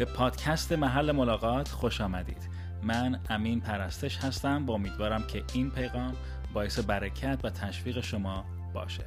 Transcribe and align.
به 0.00 0.06
پادکست 0.06 0.72
محل 0.72 1.12
ملاقات 1.12 1.68
خوش 1.68 2.00
آمدید. 2.00 2.48
من 2.82 3.20
امین 3.30 3.60
پرستش 3.60 4.18
هستم 4.18 4.66
با 4.66 4.74
امیدوارم 4.74 5.22
که 5.22 5.42
این 5.52 5.70
پیغام 5.70 6.16
باعث 6.54 6.78
برکت 6.78 7.38
و 7.44 7.50
تشویق 7.50 8.00
شما 8.00 8.44
باشه. 8.74 9.04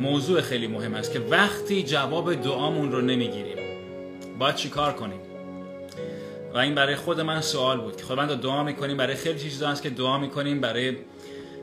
موضوع 0.00 0.40
خیلی 0.40 0.66
مهم 0.66 0.94
است 0.94 1.12
که 1.12 1.20
وقتی 1.20 1.82
جواب 1.82 2.34
دعامون 2.34 2.92
رو 2.92 3.00
نمی‌گیریم 3.00 3.58
باید 4.38 4.54
چیکار 4.54 4.92
کنیم؟ 4.92 5.20
و 6.54 6.58
این 6.58 6.74
برای 6.74 6.96
خود 6.96 7.20
من 7.20 7.40
سوال 7.40 7.80
بود. 7.80 7.96
که 7.96 8.04
خداوند 8.04 8.42
دعا 8.42 8.62
می‌کنیم 8.62 8.96
برای 8.96 9.14
خیلی 9.14 9.38
چیزا 9.38 9.68
هست 9.68 9.82
که 9.82 9.90
دعا 9.90 10.18
می‌کنیم 10.18 10.60
برای 10.60 10.96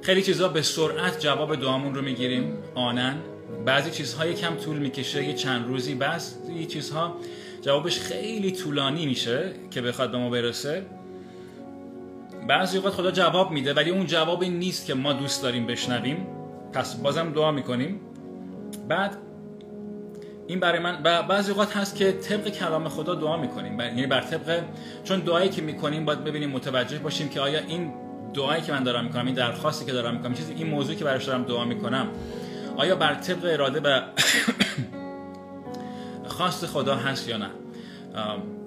خیلی 0.01 0.21
چیزها 0.21 0.47
به 0.47 0.61
سرعت 0.61 1.19
جواب 1.19 1.55
دعامون 1.55 1.95
رو 1.95 2.01
می‌گیریم. 2.01 2.57
آنن. 2.75 3.17
بعضی 3.65 3.91
چیزها 3.91 4.33
کم 4.33 4.55
طول 4.55 4.77
می‌کشه 4.77 5.23
یه 5.23 5.33
چند 5.33 5.67
روزی 5.67 5.95
بعضی 5.95 6.65
چیزها 6.65 7.15
جوابش 7.61 7.99
خیلی 7.99 8.51
طولانی 8.51 9.05
میشه 9.05 9.53
که 9.71 9.81
بخواد 9.81 10.11
به 10.11 10.17
ما 10.17 10.29
برسه. 10.29 10.85
بعضی 12.47 12.77
اوقات 12.77 12.93
خدا 12.93 13.11
جواب 13.11 13.51
میده 13.51 13.73
ولی 13.73 13.89
اون 13.89 14.05
جوابی 14.05 14.49
نیست 14.49 14.85
که 14.85 14.93
ما 14.93 15.13
دوست 15.13 15.43
داریم 15.43 15.65
بشنویم. 15.65 16.27
پس 16.73 16.95
بازم 16.95 17.33
دعا 17.33 17.51
می‌کنیم. 17.51 17.99
بعد 18.87 19.17
این 20.47 20.59
برای 20.59 20.79
من 20.79 21.03
بعضی 21.03 21.51
اوقات 21.51 21.77
هست 21.77 21.95
که 21.95 22.11
طبق 22.11 22.49
کلام 22.49 22.89
خدا 22.89 23.15
دعا 23.15 23.37
می‌کنیم. 23.37 23.79
یعنی 23.79 24.07
بر 24.07 24.21
طبق 24.21 24.61
چون 25.03 25.19
دعایی 25.19 25.49
که 25.49 25.61
می‌کنیم 25.61 26.05
باید 26.05 26.23
ببینیم 26.23 26.49
متوجه 26.49 26.99
باشیم 26.99 27.29
که 27.29 27.39
آیا 27.41 27.59
این 27.59 27.93
دعایی 28.33 28.61
که 28.61 28.71
من 28.71 28.83
دارم 28.83 29.05
می‌کنم 29.05 29.25
این 29.25 29.35
درخواستی 29.35 29.85
که 29.85 29.91
دارم 29.91 30.15
می‌کنم 30.15 30.33
چیزی 30.33 30.53
این 30.53 30.67
موضوعی 30.67 30.95
که 30.95 31.03
براش 31.03 31.25
دارم 31.25 31.43
دعا 31.43 31.65
می‌کنم 31.65 32.07
آیا 32.77 32.95
بر 32.95 33.13
طبق 33.13 33.39
اراده 33.43 33.79
و 33.79 34.01
خواست 36.37 36.65
خدا 36.65 36.95
هست 36.95 37.29
یا 37.29 37.37
نه؟ 37.37 37.49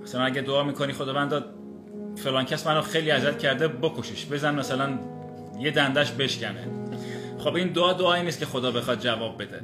مثلا 0.03 0.25
اگه 0.25 0.41
دعا 0.41 0.63
می‌کنی 0.63 0.93
خداوند 0.93 1.45
فلان 2.17 2.45
کس 2.45 2.67
منو 2.67 2.83
خیلی 2.83 3.11
ازت 3.11 3.39
کرده 3.39 3.69
بکشش 3.69 4.27
بزن 4.27 4.55
مثلا 4.55 4.99
یه 5.59 5.71
دندش 5.71 6.13
بشکنه. 6.13 6.67
خب 7.39 7.55
این 7.55 7.69
دعا 7.69 7.93
دعایی 7.93 8.25
نیست 8.25 8.39
که 8.39 8.47
خدا 8.47 8.71
بخواد 8.71 9.01
جواب 9.01 9.43
بده. 9.43 9.61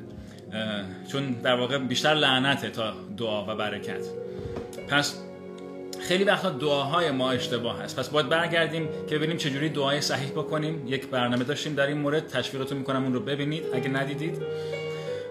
چون 1.12 1.33
در 1.33 1.55
واقع 1.55 1.79
بیشتر 1.79 2.15
لعنته 2.15 2.71
تا 2.71 2.93
دعا 3.17 3.45
و 3.45 3.57
برکت. 3.57 4.05
پس 4.89 5.17
خیلی 6.01 6.25
وقتا 6.25 6.51
دعاهای 6.51 7.11
ما 7.11 7.31
اشتباه 7.31 7.83
هست. 7.83 7.99
پس 7.99 8.09
باید 8.09 8.29
برگردیم 8.29 8.89
که 9.09 9.17
ببینیم 9.19 9.37
چجوری 9.37 9.69
دعای 9.69 10.01
صحیح 10.01 10.31
بکنیم. 10.31 10.85
یک 10.87 11.07
برنامه 11.07 11.45
داشتیم 11.45 11.75
در 11.75 11.87
این 11.87 11.99
مورد. 11.99 12.29
تشویقتون 12.29 12.79
می‌کنم 12.79 13.05
اون 13.05 13.15
رو 13.15 13.21
ببینید 13.21 13.65
اگه 13.75 13.89
ندیدید. 13.89 14.43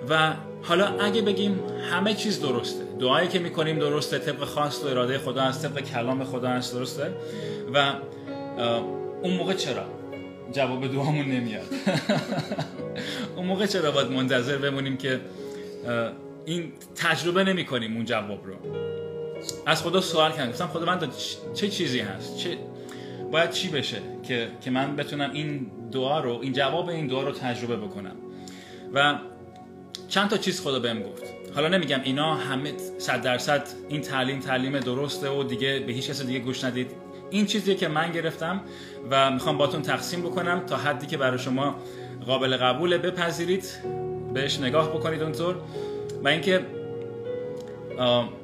و 0.09 0.33
حالا 0.63 0.85
اگه 0.85 1.21
بگیم 1.21 1.59
همه 1.91 2.13
چیز 2.13 2.41
درسته. 2.41 2.83
دعایی 2.99 3.27
که 3.27 3.39
می‌کنیم 3.39 3.79
درسته. 3.79 4.19
طبق 4.19 4.43
خواست 4.43 4.85
و 4.85 4.87
اراده 4.87 5.17
خدا 5.17 5.41
هست. 5.41 5.67
طبق 5.67 5.79
کلام 5.79 6.23
خدا 6.23 6.49
هست. 6.49 6.73
درسته؟ 6.73 7.11
و 7.73 7.93
اون 9.23 9.33
موقع 9.33 9.53
چرا 9.53 9.85
جواب 10.51 10.87
دعامون 10.93 11.25
نمیاد؟ 11.25 11.65
اون 13.35 13.45
موقع 13.45 13.65
چرا 13.65 13.91
باید 13.91 14.11
منتظر 14.11 14.57
بمونیم 14.57 14.97
که 14.97 15.19
این 16.45 16.71
تجربه 16.95 17.43
نمی 17.43 17.65
کنیم 17.65 17.95
اون 17.95 18.05
جواب 18.05 18.45
رو؟ 18.45 18.55
از 19.65 19.83
خدا 19.83 20.01
سوال 20.01 20.31
کردم. 20.31 20.51
گفتم 20.51 20.67
خدا 20.67 20.85
من 20.85 20.99
چه 21.53 21.67
چیزی 21.67 21.99
هست؟ 21.99 22.37
چه 22.37 22.57
باید 23.31 23.51
چی 23.51 23.69
بشه 23.69 23.97
که 24.23 24.47
که 24.61 24.71
من 24.71 24.95
بتونم 24.95 25.31
این 25.31 25.71
دعا 25.91 26.19
رو 26.19 26.39
این 26.41 26.53
جواب 26.53 26.89
این 26.89 27.07
دعا 27.07 27.23
رو 27.23 27.31
تجربه 27.31 27.77
بکنم؟ 27.77 28.15
و 28.93 29.19
چند 30.07 30.29
تا 30.29 30.37
چیز 30.37 30.61
خدا 30.61 30.79
بهم 30.79 31.03
گفت. 31.03 31.23
حالا 31.55 31.67
نمیگم 31.67 32.01
اینا 32.03 32.35
همه 32.35 32.73
صد 32.97 33.21
درصد 33.21 33.67
این 33.89 34.01
تعلیم 34.01 34.39
تعلیم 34.39 34.79
درسته 34.79 35.29
و 35.29 35.43
دیگه 35.43 35.79
به 35.79 35.93
هیچ 35.93 36.09
کس 36.09 36.21
دیگه 36.21 36.39
گوش 36.39 36.63
ندید. 36.63 36.91
این 37.29 37.45
چیزیه 37.45 37.75
که 37.75 37.87
من 37.87 38.11
گرفتم 38.11 38.61
و 39.11 39.31
می‌خوام 39.31 39.57
باتون 39.57 39.81
تقسیم 39.81 40.21
بکنم 40.21 40.59
تا 40.59 40.77
حدی 40.77 41.07
که 41.07 41.17
برای 41.17 41.39
شما 41.39 41.75
قابل 42.25 42.57
قبوله 42.57 42.97
بپذیرید. 42.97 43.65
بهش 44.33 44.59
نگاه 44.59 44.89
بکنید 44.89 45.23
اونطور. 45.23 45.55
و 46.23 46.27
اینکه 46.27 46.65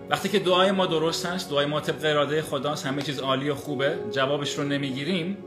وقتی 0.09 0.29
که 0.29 0.39
دعای 0.39 0.71
ما 0.71 0.85
درست 0.85 1.25
هست 1.25 1.49
دعای 1.49 1.65
ما 1.65 1.79
طبق 1.79 2.05
اراده 2.05 2.41
خداست 2.41 2.85
همه 2.85 3.01
چیز 3.01 3.19
عالی 3.19 3.49
و 3.49 3.55
خوبه 3.55 3.97
جوابش 4.11 4.57
رو 4.57 4.63
نمی‌گیریم. 4.63 5.37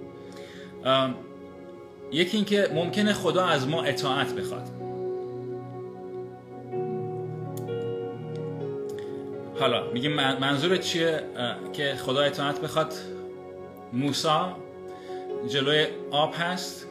یکی 2.13 2.37
اینکه 2.37 2.71
ممکنه 2.75 3.13
خدا 3.13 3.47
از 3.47 3.69
ما 3.69 3.83
اطاعت 3.83 4.33
بخواد. 4.33 4.69
حالا 9.61 9.91
میگیم 9.93 10.13
منظور 10.15 10.77
چیه؟ 10.77 11.21
که 11.73 11.95
خدا 11.95 12.21
اطاعت 12.23 12.61
بخواد؟ 12.61 12.95
موسا 13.93 14.57
جلوی 15.49 15.87
آب 16.11 16.35
هست 16.39 16.87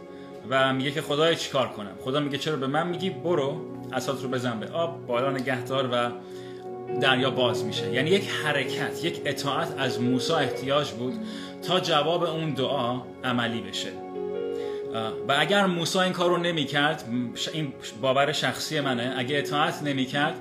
و 0.50 0.74
میگه 0.74 0.92
که 0.92 1.02
خدای 1.02 1.36
چیکار 1.36 1.70
کنم؟ 1.70 1.96
خدا 2.03 2.20
میگه 2.20 2.38
چرا 2.38 2.56
به 2.56 2.68
من 2.68 2.88
میگی؟ 2.88 3.09
برو 3.09 3.62
اسات 3.94 4.24
رو 4.24 4.30
بزن 4.30 4.59
به 4.59 4.68
آب 4.68 5.06
بالا 5.06 5.32
نگهدار 5.32 5.90
و 5.92 6.12
دریا 7.01 7.29
باز 7.29 7.66
میشه. 7.66 7.94
یعنی 7.94 8.09
یک 8.09 8.29
حرکت 8.29 9.03
یک 9.03 9.22
اطاعت 9.25 9.75
از 9.78 10.01
موسی 10.01 10.34
احتیاج 10.34 10.91
بود 10.91 11.13
تا 11.68 11.79
جواب 11.79 12.23
اون 12.23 12.50
دعا 12.50 13.01
عملی 13.23 13.62
بشه. 13.62 13.90
و 15.28 15.35
اگر 15.40 15.66
موسی 15.66 16.00
این 16.00 16.13
کار 16.13 16.29
رو 16.29 16.38
نمی‌کرد 16.38 17.03
این 17.53 17.73
باور 18.01 18.31
شخصی 18.31 18.79
منه 18.79 19.13
اگه 19.18 19.38
اطاعت 19.38 19.84
نمی‌کرد 19.84 20.35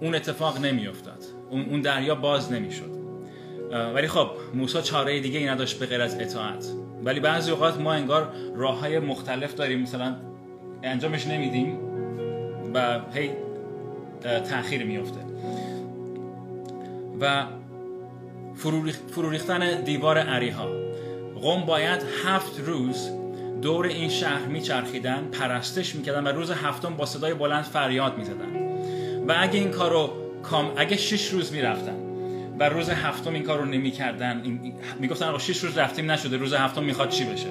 اون 0.00 0.14
اتفاق 0.14 0.58
نمیافتاد. 0.58 1.24
اون 1.50 1.80
دریا 1.80 2.14
باز 2.14 2.52
نمی‌شد. 2.52 2.96
ولی 3.94 4.08
خب 4.08 4.28
موسی 4.54 4.82
چاره 4.82 5.20
دیگه 5.20 5.38
ای 5.38 5.46
نداشت 5.46 5.78
به 5.78 5.86
غیر 5.86 6.00
از 6.00 6.20
اطاعت. 6.20 6.66
ولی 7.04 7.20
بعضی 7.20 7.50
اوقات 7.50 7.80
ما 7.80 7.92
انگار 7.92 8.32
راه 8.54 8.80
های 8.80 8.98
مختلف 8.98 9.54
داریم. 9.54 9.82
مثلا 9.82 10.16
انجامش 10.82 11.26
نمیدیم 11.26 11.78
و 12.74 13.00
هی 13.14 13.30
تاخیر 14.50 14.84
میفته 14.84 15.20
و 17.20 17.44
فرو 19.14 19.30
ریختن 19.30 19.80
دیوار 19.80 20.18
عریها. 20.18 20.68
قوم 21.42 21.66
باید 21.66 22.02
هفت 22.24 22.60
روز 22.60 23.10
دور 23.62 23.86
این 23.86 24.08
شهر 24.08 24.46
میچرخیدن 24.46 25.28
پرستش 25.32 25.94
می‌کردن 25.94 26.24
و 26.24 26.28
روز 26.28 26.50
هفتم 26.50 26.96
با 26.96 27.06
صدای 27.06 27.34
بلند 27.34 27.64
فریاد 27.64 28.18
می‌زدن. 28.18 28.56
و 29.28 29.34
اگه 29.38 29.58
این 29.58 29.70
کارو 29.70 30.10
کام 30.42 30.72
اگه 30.76 30.96
شش 30.96 31.28
روز 31.28 31.52
می‌رفتن 31.52 31.96
و 32.58 32.68
روز 32.68 32.90
هفتم 32.90 33.34
این 33.34 33.42
کار 33.42 33.58
رو 33.58 33.64
نمی‌کردن 33.64 34.60
می‌گفتن 35.00 35.26
آقا 35.26 35.38
شش 35.38 35.64
روز 35.64 35.78
رفتیم 35.78 36.10
نشده 36.10 36.36
روز 36.36 36.54
هفتم 36.54 36.84
می‌خواد 36.84 37.08
چی 37.08 37.24
بشه؟ 37.24 37.48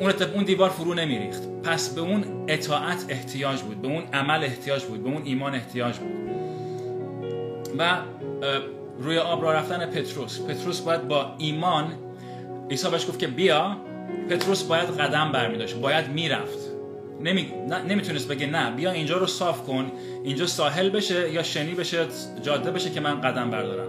اون 0.00 0.12
اون 0.34 0.44
دیوار 0.44 0.70
فرو 0.70 0.94
نمیریخت. 0.94 1.42
پس 1.62 1.94
به 1.94 2.00
اون 2.00 2.24
اطاعت 2.48 3.04
احتیاج 3.08 3.60
بود 3.62 3.82
به 3.82 3.88
اون 3.88 4.02
عمل 4.12 4.44
احتیاج 4.44 4.84
بود 4.84 5.02
به 5.02 5.08
اون 5.08 5.22
ایمان 5.24 5.54
احتیاج 5.54 5.98
بود. 5.98 6.23
و 7.78 7.98
روی 8.98 9.18
آب 9.18 9.42
را 9.42 9.52
رفتن 9.52 9.86
پتروس. 9.86 10.40
پتروس 10.40 10.80
باید 10.80 11.08
با 11.08 11.34
ایمان 11.38 11.92
عیسی 12.70 12.90
بهش 12.90 13.08
گفت 13.08 13.18
که 13.18 13.26
بیا 13.26 13.76
پتروس 14.30 14.62
باید 14.62 14.88
قدم 14.88 15.32
برمی 15.32 15.66
باید 15.82 16.08
می‌رفت. 16.08 16.58
نمی... 17.20 17.52
نمی‌تونست 17.88 18.28
بگه 18.28 18.46
نه. 18.46 18.70
بیا 18.70 18.90
اینجا 18.90 19.18
رو 19.18 19.26
صاف 19.26 19.66
کن. 19.66 19.92
اینجا 20.24 20.46
ساحل 20.46 20.90
بشه 20.90 21.32
یا 21.32 21.42
شنی 21.42 21.74
بشه 21.74 22.06
جاده 22.42 22.70
بشه 22.70 22.90
که 22.90 23.00
من 23.00 23.20
قدم 23.20 23.50
بردارم. 23.50 23.88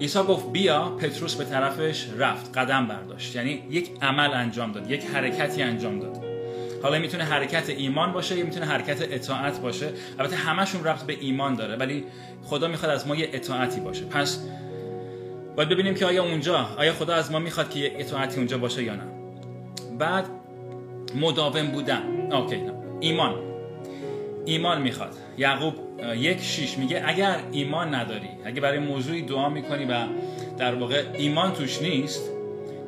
عیسی 0.00 0.18
گفت 0.18 0.52
بیا. 0.52 0.88
پتروس 0.88 1.34
به 1.34 1.44
طرفش 1.44 2.06
رفت. 2.18 2.58
قدم 2.58 2.86
برداشت. 2.86 3.36
یعنی 3.36 3.62
یک 3.70 3.90
عمل 4.02 4.30
انجام 4.34 4.72
داد. 4.72 4.90
یک 4.90 5.04
حرکتی 5.04 5.62
انجام 5.62 5.98
داد. 5.98 6.29
حالا 6.82 6.98
می‌تونه 6.98 7.24
حرکت 7.24 7.68
ایمان 7.68 8.12
باشه 8.12 8.38
یا 8.38 8.44
می‌تونه 8.44 8.66
حرکت 8.66 9.12
اطاعت 9.12 9.60
باشه؟ 9.60 9.88
البته 10.18 10.36
همشون 10.36 10.84
رفت 10.84 11.06
به 11.06 11.16
ایمان 11.20 11.54
داره 11.54 11.76
ولی 11.76 12.04
خدا 12.44 12.68
می‌خواد 12.68 12.92
از 12.92 13.06
ما 13.06 13.16
یه 13.16 13.28
اطاعتی 13.32 13.80
باشه. 13.80 14.04
پس 14.04 14.44
باید 15.56 15.68
ببینیم 15.68 15.94
که 15.94 16.06
آیا 16.06 16.24
اونجا 16.24 16.68
آیا 16.78 16.92
خدا 16.92 17.14
از 17.14 17.32
ما 17.32 17.38
می‌خواد 17.38 17.70
که 17.70 17.78
یه 17.78 17.92
اطاعتی 17.98 18.36
اونجا 18.36 18.58
باشه 18.58 18.82
یا 18.82 18.94
نه. 18.94 19.04
بعد 19.98 20.24
مداوم 21.14 21.66
بودن. 21.66 22.32
اوکی 22.32 22.56
نه. 22.56 22.72
ایمان. 23.00 23.34
ایمان 24.44 24.82
می‌خواد. 24.82 25.14
یعقوب 25.38 25.74
یک 26.16 26.42
شیش 26.42 26.78
میگه 26.78 27.02
اگر 27.06 27.40
ایمان 27.52 27.94
نداری 27.94 28.28
اگه 28.44 28.60
برای 28.60 28.78
موضوعی 28.78 29.22
دعا 29.22 29.48
می‌کنی 29.48 29.84
و 29.84 30.06
در 30.58 30.74
واقع 30.74 31.02
ایمان 31.14 31.52
توش 31.52 31.82
نیست 31.82 32.30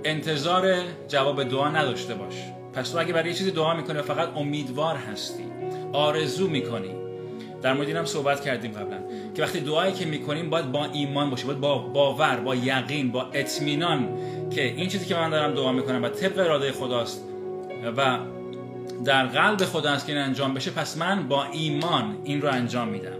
انتظار 0.05 0.75
جواب 1.09 1.43
دعا 1.43 1.69
نداشته 1.69 2.15
باش. 2.15 2.35
پس 2.73 2.91
تو 2.91 2.99
اگه 2.99 3.13
برای 3.13 3.35
چیزی 3.35 3.51
دعا 3.51 3.75
می‌کنی 3.75 3.99
و 3.99 4.03
فقط 4.03 4.29
امیدوار 4.37 4.97
هستی 4.97 5.45
آرزو 5.93 6.49
می‌کنی. 6.49 6.91
در 7.63 7.75
مورد 7.75 7.89
اینم 7.89 8.05
صحبت 8.05 8.41
کردیم 8.41 8.73
قبلا 8.73 8.99
که 9.35 9.43
وقتی 9.43 9.61
دعایی 9.61 9.93
که 9.93 10.05
می‌کنیم 10.05 10.51
باید 10.51 10.73
با 10.73 10.85
ایمان 10.85 11.31
باشه 11.31 11.47
باید 11.47 11.61
با 11.61 11.79
باور 11.79 12.37
با 12.37 12.55
یقین 12.55 13.13
با 13.13 13.27
اطمینان 13.33 14.09
که 14.51 14.65
این 14.65 14.89
چیزی 14.89 15.07
که 15.07 15.15
من 15.15 15.31
دارم 15.31 15.55
دعا 15.55 15.73
می‌کنم 15.73 16.03
و 16.03 16.09
طبق 16.09 16.39
اراده 16.39 16.73
خداست 16.73 17.25
و 17.97 18.19
در 19.05 19.27
قلب 19.27 19.65
خدا 19.65 19.91
است 19.91 20.07
که 20.07 20.13
این 20.13 20.23
انجام 20.23 20.55
بشه 20.55 20.71
پس 20.71 20.97
من 20.97 21.29
با 21.29 21.45
ایمان 21.45 22.17
این 22.25 22.41
رو 22.41 22.49
انجام 22.49 22.89
میدم. 22.89 23.17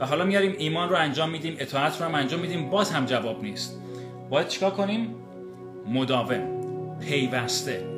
و 0.00 0.06
حالا 0.06 0.24
میاریم 0.24 0.54
ایمان 0.58 0.88
رو 0.88 0.96
انجام 0.96 1.30
میدیم 1.30 1.56
اطاعت 1.58 2.00
رو 2.00 2.06
هم 2.06 2.14
انجام 2.14 2.40
میدیم 2.40 2.70
باز 2.70 2.90
هم 2.90 3.06
جواب 3.06 3.42
نیست. 3.42 3.80
باید 4.30 4.48
چیکار 4.48 4.70
کنیم؟ 4.70 5.14
مداوم 5.92 6.40
پیوسته. 7.00 7.95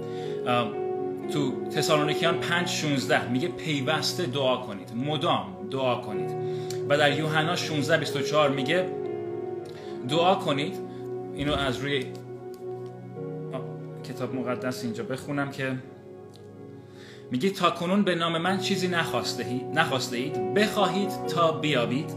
تو 1.32 1.64
تسالونیکیان 1.76 2.40
5 2.40 2.68
16 2.68 3.28
میگه 3.28 3.48
پیوسته 3.48 4.26
دعا 4.26 4.56
کنید. 4.56 4.92
مدام 4.96 5.68
دعا 5.70 6.00
کنید. 6.00 6.30
و 6.88 6.98
در 6.98 7.18
یوحنا 7.18 7.56
16 7.56 7.96
24 7.96 8.50
میگه 8.50 8.90
دعا 10.08 10.34
کنید. 10.34 10.74
اینو 11.34 11.54
از 11.54 11.76
روی 11.76 12.04
کتاب 14.04 14.34
مقدس 14.34 14.84
اینجا 14.84 15.04
بخونم 15.04 15.50
که 15.50 15.74
میگه 17.30 17.50
تا 17.50 17.70
کنون 17.70 18.02
به 18.02 18.14
نام 18.14 18.38
من 18.38 18.58
چیزی 18.58 18.88
نخواسته 18.88 19.64
نخواسته 19.74 20.16
اید 20.16 20.54
بخواهید 20.54 21.26
تا 21.26 21.52
بیابید 21.52 22.10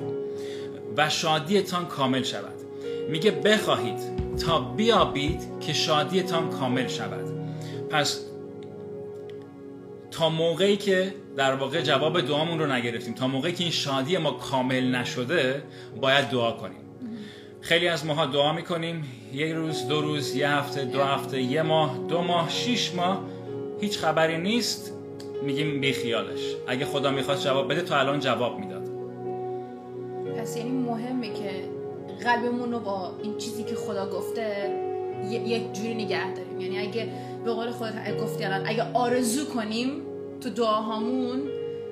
و 0.98 1.10
شادیتان 1.10 1.86
کامل 1.86 2.24
شود. 2.24 2.56
میگه 3.10 3.32
بخواهید 3.32 4.00
تا 4.38 4.60
بیابید 4.60 5.60
که 5.60 5.74
شادیتان 5.74 6.50
کامل 6.50 6.88
شود. 6.88 7.31
پس 7.92 8.26
تا 10.12 10.30
موقعی 10.30 10.78
که 10.78 11.14
در 11.38 11.56
واقع 11.56 11.82
جواب 11.82 12.22
دعامون 12.22 12.60
رو 12.60 12.66
نگرفتیم 12.66 13.14
تا 13.14 13.28
موقعی 13.28 13.54
که 13.54 13.64
این 13.64 13.72
شادی 13.72 14.18
ما 14.18 14.32
کامل 14.32 14.96
نشده 14.96 15.64
باید 16.02 16.26
دعا 16.26 16.52
کنیم. 16.52 16.82
خیلی 17.62 17.88
از 17.88 18.06
ماها 18.06 18.26
دعا 18.26 18.54
می‌کنیم. 18.54 19.04
یک 19.34 19.52
روز 19.52 19.88
دو 19.88 20.02
روز 20.02 20.36
یه 20.36 20.50
هفته 20.50 20.86
دو 20.86 21.02
هفته 21.02 21.42
یه 21.42 21.62
ماه 21.62 21.98
دو 22.08 22.22
ماه 22.22 22.50
شیش 22.50 22.94
ماه 22.94 23.22
هیچ 23.82 23.98
خبری 23.98 24.38
نیست. 24.38 24.94
میگیم 25.44 25.82
بی 25.82 25.94
خیالش. 25.94 26.56
اگه 26.68 26.86
خدا 26.86 27.12
می‌خواست 27.12 27.44
جواب 27.44 27.72
بده 27.72 27.82
تا 27.82 28.00
الان 28.00 28.20
جواب 28.20 28.60
می‌داد. 28.60 28.82
پس 30.38 30.58
یعنی 30.58 30.70
مهمه 30.70 31.28
که 31.34 31.52
قلبمون 32.24 32.72
رو 32.72 32.80
با 32.80 33.12
این 33.24 33.38
چیزی 33.38 33.64
که 33.64 33.76
خدا 33.76 34.10
گفته 34.10 34.72
یک 35.32 35.74
جوری 35.74 35.94
نگه 35.94 36.34
داریم. 36.34 36.62
یعنی 36.62 36.80
اگه 36.80 37.10
به 37.46 37.52
قول 37.52 37.72
خودت 37.72 38.18
گفتی 38.22 38.44
الان 38.44 38.62
اگه 38.66 38.84
آرزو 38.94 39.46
کنیم 39.46 39.92
تو 40.42 40.50
دعاهامون 40.50 41.42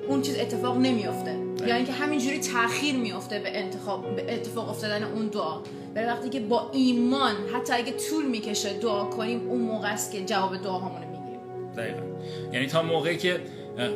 اون 0.08 0.22
چیز 0.22 0.38
اتفاق 0.38 0.76
نمیافته. 0.76 1.36
یا 1.66 1.74
اینکه 1.74 1.92
همینجوری 1.92 2.38
تاخیر 2.38 2.96
میافته 2.96 3.38
به 3.38 3.58
انتخاب 3.58 4.16
به 4.16 4.34
اتفاق 4.34 4.68
افتادن 4.68 5.02
اون 5.02 5.26
دعا. 5.26 5.60
برای 5.94 6.08
وقتی 6.08 6.28
که 6.28 6.40
با 6.40 6.70
ایمان 6.72 7.32
حتی 7.54 7.72
اگه 7.72 7.92
طول 7.92 8.26
می‌کشه 8.26 8.72
دعا 8.72 9.04
کنیم 9.04 9.48
اون 9.48 9.60
موقع 9.60 9.92
است 9.92 10.12
که 10.12 10.24
جواب 10.24 10.56
دعاهامون 10.56 11.00
می‌گیریم. 11.00 11.72
دقیقا. 11.76 12.00
یعنی 12.52 12.66
تا 12.66 12.82
موقعی 12.82 13.16
که 13.16 13.40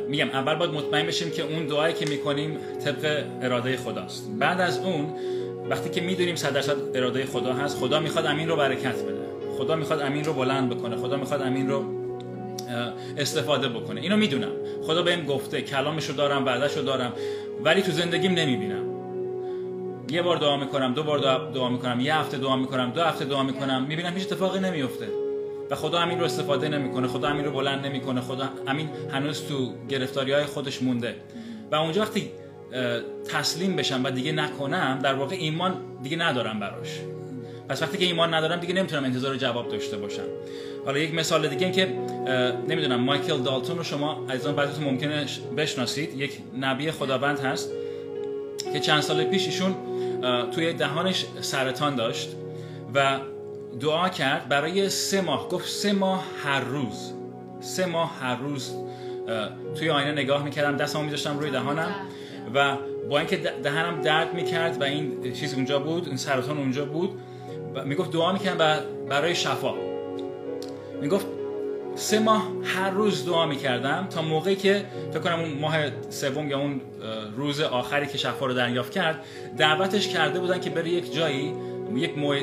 میگم 0.09 0.29
اول 0.29 0.55
باید 0.55 0.71
مطمئن 0.71 1.05
بشیم 1.05 1.31
که 1.31 1.43
اون 1.43 1.65
دعایی 1.65 1.93
که 1.93 2.05
می‌کنیم 2.05 2.57
طبق 2.85 3.25
اراده 3.41 3.77
خداست. 3.77 4.29
بعد 4.39 4.61
از 4.61 4.79
اون 4.79 5.13
وقتی 5.69 5.89
که 5.89 6.01
می‌دونیم 6.01 6.35
صد 6.35 6.53
درصد 6.53 6.75
اراده 6.95 7.25
خدا 7.25 7.53
هست 7.53 7.77
خدا 7.77 7.99
می‌خواد 7.99 8.25
امین 8.25 8.49
رو 8.49 8.55
برکت 8.55 9.03
بده. 9.03 9.24
خدا 9.57 9.75
می‌خواد 9.75 10.01
امین 10.01 10.23
رو 10.23 10.33
بلند 10.33 10.69
بکنه 10.69 10.95
خدا 10.95 11.17
می‌خواد 11.17 11.41
امین 11.41 11.69
رو 11.69 11.83
استفاده 13.17 13.69
بکنه. 13.69 14.01
اینو 14.01 14.17
می‌دونم. 14.17 14.51
خدا 14.83 15.03
بهم 15.03 15.25
گفته 15.25 15.61
کلامشو 15.61 16.13
دارم 16.13 16.45
وعدهشو 16.45 16.81
دارم 16.81 17.13
ولی 17.63 17.81
تو 17.81 17.91
زندگیم 17.91 18.31
نمی‌بینم. 18.31 18.85
یه 20.11 20.21
بار 20.21 20.37
دعا 20.37 20.57
می‌کنم 20.57 20.93
دو 20.93 21.03
بار 21.03 21.19
دعا 21.53 21.69
می‌کنم 21.69 21.99
یه 21.99 22.15
هفته 22.15 22.37
دعا 22.37 22.55
می‌کنم 22.55 22.91
دو 22.91 23.01
هفته 23.01 23.25
دعا 23.25 23.43
می‌کنم. 23.43 23.85
می‌بینم 23.87 24.13
هیچ 24.13 24.23
اتفاقی 24.23 24.59
نمیفته 24.59 25.07
و 25.69 25.75
خدا 25.75 25.99
امین 25.99 26.19
رو 26.19 26.25
استفاده 26.25 26.69
نمی‌کنه 26.69 27.07
خدا 27.07 27.27
امین 27.27 27.45
رو 27.45 27.51
بلند 27.51 27.85
نمی‌کنه. 27.85 28.21
خدا 28.21 28.49
امین 28.67 28.89
هنوز 29.11 29.47
تو 29.47 29.73
گرفتاری 29.89 30.31
های 30.31 30.45
خودش 30.45 30.81
مونده. 30.81 31.15
و 31.71 31.75
اونجا 31.75 32.01
وقتی 32.01 32.31
تسلیم 33.27 33.75
بشم 33.75 34.01
و 34.03 34.11
دیگه 34.11 34.31
نکنم 34.31 34.99
در 35.03 35.13
واقع 35.13 35.35
ایمان 35.39 35.73
دیگه 36.03 36.17
ندارم 36.17 36.59
براش. 36.59 36.99
پس 37.69 37.81
وقتی 37.81 37.97
که 37.97 38.05
ایمان 38.05 38.33
ندارم 38.33 38.59
دیگه 38.59 38.73
نمی‌تونم 38.73 39.03
انتظار 39.03 39.35
جواب 39.35 39.69
داشته 39.69 39.97
باشم. 39.97 40.23
حالا 40.85 40.99
یک 40.99 41.13
مثال 41.13 41.47
دیگه 41.47 41.63
این 41.63 41.75
که 41.75 41.87
نمی‌دونم 42.67 43.01
مایکل 43.01 43.37
دالتون 43.37 43.77
رو 43.77 43.83
شما 43.83 44.25
عزیزان 44.29 44.55
بعضیتون 44.55 44.83
ممکنه 44.83 45.25
بشناسید. 45.57 46.21
یک 46.21 46.37
نبی 46.59 46.91
خداوند 46.91 47.39
هست 47.39 47.71
که 48.73 48.79
چند 48.79 49.01
سال 49.01 49.23
پیش 49.23 49.45
ایشون 49.45 49.75
توی 50.51 50.73
دهانش 50.73 51.25
سرطان 51.41 51.95
داشت 51.95 52.29
و 52.93 53.19
دعا 53.79 54.09
کرد 54.09 54.49
برای 54.49 54.89
سه 54.89 55.21
ماه. 55.21 55.49
گفت 55.49 55.69
سه 55.69 55.93
ماه 55.93 56.23
هر 56.43 56.59
روز. 56.59 57.13
سه 57.59 57.85
ماه 57.85 58.19
هر 58.19 58.35
روز 58.35 58.73
توی 59.75 59.89
آینه 59.89 60.11
نگاه 60.11 60.43
می‌کردم 60.43 60.77
دستمو 60.77 61.03
میذاشتم 61.03 61.39
روی 61.39 61.51
دهانم 61.51 61.95
و 62.53 62.77
با 63.09 63.17
اینکه 63.17 63.37
دهنم 63.37 64.01
درد 64.01 64.33
می‌کرد 64.33 64.81
و 64.81 64.83
این 64.83 65.33
چیز 65.33 65.53
اونجا 65.53 65.79
بود 65.79 66.07
این 66.07 66.17
سرطان 66.17 66.57
اونجا 66.57 66.85
بود 66.85 67.19
می‌گفت 67.85 68.11
دعا 68.11 68.33
می‌کردم 68.33 68.79
برای 69.09 69.35
شفا. 69.35 69.73
می‌گفت 71.01 71.25
سه 71.95 72.19
ماه 72.19 72.47
هر 72.63 72.89
روز 72.89 73.25
دعا 73.25 73.45
می‌کردم 73.45 74.07
تا 74.09 74.21
موقعی 74.21 74.55
که 74.55 74.85
فکر 75.11 75.19
کنم 75.19 75.39
اون 75.39 75.53
ماه 75.61 75.75
سوم 76.09 76.49
یا 76.49 76.59
اون 76.59 76.81
روز 77.35 77.61
آخری 77.61 78.07
که 78.07 78.17
شفا 78.17 78.45
رو 78.45 78.53
دریافت 78.53 78.91
کرد 78.91 79.25
دعوتش 79.57 80.07
کرده 80.07 80.39
بودن 80.39 80.59
که 80.59 80.69
بره 80.69 80.89
یک 80.89 81.13
جایی 81.13 81.53
یک 81.95 82.17
مو... 82.17 82.35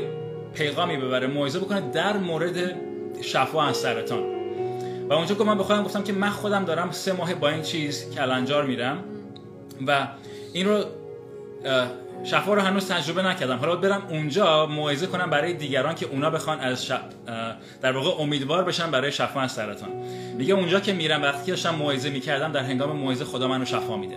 پیغامی 0.54 0.96
ببره 0.96 1.26
موعظه 1.26 1.58
بکنه 1.58 1.80
در 1.80 2.16
مورد 2.16 2.74
شفا 3.22 3.62
از 3.62 3.76
سرطان. 3.76 4.22
و 5.08 5.12
اونجا 5.12 5.34
که 5.34 5.44
من 5.44 5.58
به 5.58 5.64
خودم 5.64 5.82
گفتم 5.82 6.02
که 6.02 6.12
من 6.12 6.30
خودم 6.30 6.64
دارم 6.64 6.90
سه 6.90 7.12
ماه 7.12 7.34
با 7.34 7.48
این 7.48 7.62
چیز 7.62 8.14
کلنجار 8.14 8.64
میرم 8.64 9.04
و 9.86 10.08
این 10.52 10.68
رو 10.68 10.84
شفا 12.24 12.54
رو 12.54 12.60
هنوز 12.60 12.88
تجربه 12.88 13.22
نکردم. 13.22 13.56
حالا 13.56 13.76
برم 13.76 14.02
اونجا 14.10 14.66
موعظه 14.66 15.06
کنم 15.06 15.30
برای 15.30 15.52
دیگران 15.52 15.94
که 15.94 16.06
اونا 16.06 16.30
بخوان 16.30 16.60
از 16.60 16.92
در 17.82 17.92
واقع 17.92 18.22
امیدوار 18.22 18.64
بشن 18.64 18.90
برای 18.90 19.12
شفا 19.12 19.40
از 19.40 19.52
سرطان. 19.52 19.90
میگه 20.38 20.54
اونجا 20.54 20.80
که 20.80 20.92
میرم 20.92 21.22
وقتی 21.22 21.46
که 21.46 21.52
داشتم 21.52 21.74
موعظه 21.74 22.10
می‌کردم 22.10 22.52
در 22.52 22.64
هنگام 22.64 22.96
موعظه 22.96 23.24
خدا 23.24 23.48
منو 23.48 23.64
شفا 23.64 23.96
میده. 23.96 24.16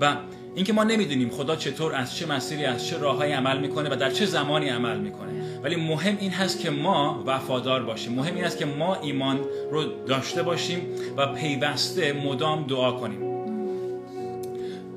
و 0.00 0.14
اینکه 0.54 0.72
ما 0.72 0.84
نمی‌دونیم 0.84 1.30
خدا 1.30 1.56
چطور 1.56 1.94
از 1.94 2.16
چه 2.16 2.26
مسیری 2.26 2.64
از 2.64 2.86
چه 2.86 2.98
راههایی 2.98 3.32
عمل 3.32 3.58
می‌کنه 3.58 3.90
و 3.92 3.96
در 3.96 4.10
چه 4.10 4.26
زمانی 4.26 4.68
عمل 4.68 4.98
می‌کنه. 4.98 5.32
ولی 5.62 5.76
مهم 5.76 6.16
این 6.20 6.30
هست 6.30 6.60
که 6.60 6.70
ما 6.70 7.22
وفادار 7.26 7.82
باشیم. 7.82 8.12
مهم 8.12 8.34
این 8.34 8.44
است 8.44 8.58
که 8.58 8.66
ما 8.66 8.94
ایمان 8.94 9.40
رو 9.70 9.84
داشته 10.06 10.42
باشیم 10.42 10.86
و 11.16 11.26
پیوسته 11.26 12.12
مدام 12.12 12.66
دعا 12.66 12.92
کنیم. 12.92 13.22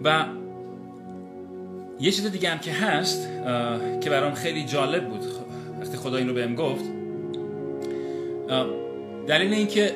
و 0.04 0.26
یه 2.00 2.12
چیز 2.12 2.32
دیگه 2.32 2.50
هم 2.50 2.60
که 2.60 2.72
هست 2.72 3.30
که 4.02 4.10
برام 4.10 4.34
خیلی 4.34 4.64
جالب 4.64 5.10
بود 5.10 5.24
وقتی 5.82 5.98
خدا 5.98 6.18
این 6.18 6.28
رو 6.28 6.34
بهم 6.34 6.56
گفت 6.56 6.86
دلیل 9.28 9.54
اینکه 9.54 9.96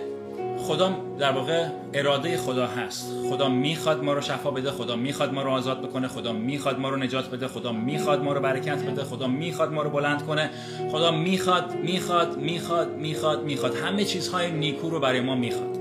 خدا 0.57 0.95
در 1.19 1.31
واقع 1.31 1.67
اراده 1.93 2.37
خدا 2.37 2.67
هست. 2.67 3.11
خدا 3.29 3.49
می‌خواد 3.49 4.03
ما 4.03 4.13
رو 4.13 4.21
شفا 4.21 4.51
بده 4.51 4.71
خدا 4.71 4.95
می‌خواد 4.95 5.33
ما 5.33 5.43
رو 5.43 5.49
آزاد 5.49 5.81
بکنه 5.81 6.07
خدا 6.07 6.33
می‌خواد 6.33 6.79
ما 6.79 6.89
رو 6.89 6.97
نجات 6.97 7.29
بده 7.29 7.47
خدا 7.47 7.71
می‌خواد 7.71 8.23
ما 8.23 8.33
رو 8.33 8.41
برکت 8.41 8.83
بده 8.83 9.03
خدا 9.03 9.27
می‌خواد 9.27 9.73
ما 9.73 9.81
رو 9.81 9.89
بلند 9.89 10.25
کنه. 10.25 10.49
خدا 10.91 11.11
می‌خواد 11.11 11.75
می‌خواد 11.75 12.37
می‌خواد 12.37 12.95
می‌خواد 12.95 13.43
می‌خواد. 13.43 13.75
همه 13.75 14.05
چیزهای 14.05 14.51
نیکو 14.51 14.89
رو 14.89 14.99
برای 14.99 15.21
ما 15.21 15.35
می‌خواد. 15.35 15.77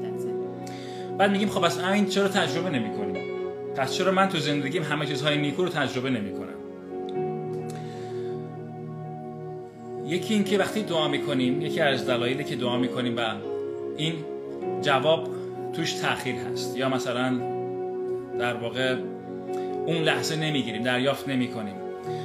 بعد 1.18 1.30
میگیم 1.30 1.48
خب 1.48 1.64
از 1.64 1.78
این 1.78 2.06
چرا 2.06 2.28
تجربه 2.28 2.70
نمی‌کنیم؟ 2.70 3.27
پس 3.78 3.94
چرا 3.94 4.12
من 4.12 4.28
تو 4.28 4.38
زندگیم 4.38 4.82
همه 4.82 5.06
چیزهای 5.06 5.38
نیکو 5.38 5.64
رو 5.64 5.68
تجربه 5.68 6.10
نمی 6.10 6.32
کنم 6.32 6.58
یکی 10.06 10.34
این 10.34 10.44
که 10.44 10.58
وقتی 10.58 10.82
دعا 10.82 11.08
می‌کنیم 11.08 11.62
یکی 11.62 11.80
از 11.80 12.06
دلایلی 12.06 12.44
که 12.44 12.56
دعا 12.56 12.78
می‌کنیم 12.78 13.16
و 13.16 13.20
این 13.96 14.14
جواب 14.82 15.28
توش 15.72 15.92
تاخیر 15.92 16.34
هست 16.34 16.76
یا 16.76 16.88
مثلا 16.88 17.38
در 18.38 18.54
واقع 18.54 18.96
اون 19.86 19.96
لحظه 19.96 20.36
نمی‌گیریم 20.36 20.82
دریافت 20.82 21.28
نمی 21.28 21.48
کنیم 21.48 21.74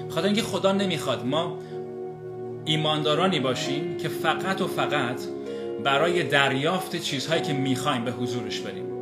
خاطر 0.10 0.26
اینکه 0.26 0.42
خدا 0.42 0.72
نمی‌خواد 0.72 1.26
ما 1.26 1.60
ایماندارانی 2.66 3.40
باشیم 3.40 3.98
که 3.98 4.10
فقط 4.10 4.62
و 4.62 4.68
فقط 4.68 5.22
برای 5.84 6.24
دریافت 6.24 6.96
چیزهایی 6.96 7.42
که 7.42 7.54
می‌خوایم 7.54 8.06
به 8.06 8.12
حضورش 8.12 8.60
بریم. 8.60 8.93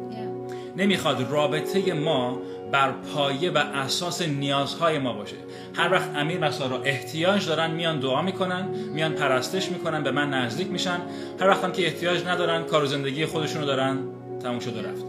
نمی‌خواد 0.77 1.31
رابطه 1.31 1.93
ما 1.93 2.41
بر 2.71 2.91
پایه 2.91 3.51
و 3.51 3.57
اساس 3.57 4.21
نیازهای 4.21 4.99
ما 4.99 5.13
باشه. 5.13 5.35
هر 5.75 5.91
وقت 5.91 6.15
امیر 6.15 6.37
و 6.41 6.51
سارا 6.51 6.81
احتیاج 6.81 7.47
دارن 7.47 7.71
میان 7.71 7.99
دعا 7.99 8.21
می‌کنن 8.21 8.65
میان 8.93 9.13
پرستش 9.13 9.71
می‌کنن 9.71 10.03
به 10.03 10.11
من 10.11 10.29
نزدیک 10.29 10.67
میشن. 10.67 10.99
هر 11.39 11.47
وقت 11.47 11.63
هم 11.63 11.71
که 11.71 11.85
احتیاج 11.85 12.25
ندارن 12.25 12.63
کار 12.63 12.83
و 12.83 12.85
زندگی 12.85 13.25
خودشونو 13.25 13.65
دارن 13.65 13.97
تموم 14.43 14.59
شده 14.59 14.89
رفت. 14.89 15.05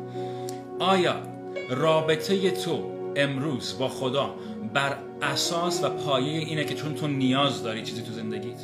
آیا 0.78 1.14
رابطه 1.71 2.50
تو 2.50 2.92
امروز 3.16 3.78
با 3.78 3.88
خدا 3.88 4.35
بر 4.75 4.97
اساس 5.23 5.85
و 5.85 5.88
پایه 5.88 6.38
اینه 6.38 6.64
که 6.64 6.75
چون 6.75 6.95
تو 6.95 7.07
نیاز 7.07 7.62
داری 7.62 7.83
چیزی 7.83 8.02
تو 8.02 8.12
زندگیت؟ 8.12 8.59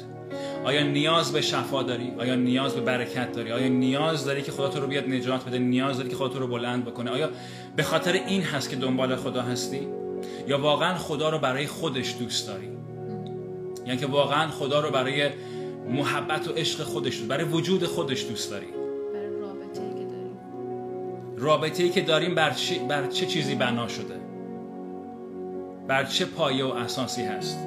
آیا 0.65 0.83
نیاز 0.83 1.33
به 1.33 1.41
شفا 1.41 1.83
داری؟ 1.83 2.13
آیا 2.19 2.35
نیاز 2.35 2.75
به 2.75 2.81
برکت 2.81 3.33
داری؟ 3.33 3.53
آیا 3.53 3.69
نیاز 3.69 4.25
داری 4.25 4.43
که 4.43 4.53
خدا 4.53 4.69
تو 4.69 4.81
رو 4.81 4.87
بیاد 4.87 5.09
نجات 5.09 5.45
بده؟ 5.45 5.59
نیاز 5.59 5.97
داری 5.97 6.09
که 6.09 6.17
خدا 6.17 6.29
تو 6.29 6.39
رو 6.39 6.47
بلند 6.47 6.85
بکنه؟ 6.85 7.11
آیا 7.11 7.31
به 7.77 7.83
خاطر 7.83 8.13
این 8.13 8.43
هست 8.43 8.71
که 8.71 8.77
دنبال 8.77 9.17
خدا 9.17 9.43
هستی؟ 9.43 9.89
یا 10.49 10.59
واقعا 10.59 10.95
خدا 10.95 11.31
رو 11.31 11.39
برای 11.39 11.67
خودش 11.67 12.17
دوست 12.19 12.47
داری؟ 12.47 12.69
یعنی 13.87 14.01
که 14.01 14.07
واقعا 14.07 14.49
خدا 14.49 14.81
رو 14.81 14.91
برای 14.91 15.31
محبت 15.89 16.49
و 16.49 16.53
عشق 16.53 16.83
خودش 16.83 17.17
دوست 17.17 17.29
برای 17.29 17.45
وجود 17.45 17.87
خودش 17.87 18.27
دوست 18.27 18.51
داری؟ 18.51 18.67
برای 19.15 19.41
رابطه 19.41 19.81
که 19.81 20.05
داریم. 20.05 20.37
رابطه 21.37 21.83
ای 21.83 21.91
که 21.91 22.01
داریم 22.01 22.35
بر 22.35 22.51
چه, 22.51 22.79
بر 22.79 23.07
چه 23.07 23.27
چیزی 23.27 23.55
بنا 23.55 23.89
شده؟ 23.89 24.15
بر 25.89 26.05
چه 26.05 26.25
پایه 26.25 26.65
و 26.65 26.69
اساسی 26.69 27.23
هست؟ 27.23 27.59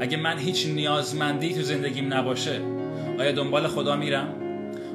اگه 0.00 0.16
من 0.16 0.38
هیچ 0.38 0.66
نیازمندی 0.66 1.54
تو 1.54 1.62
زندگیم 1.62 2.14
نباشه 2.14 2.60
آیا 3.18 3.32
دنبال 3.32 3.66
خدا 3.66 3.96
میرم؟ 3.96 4.34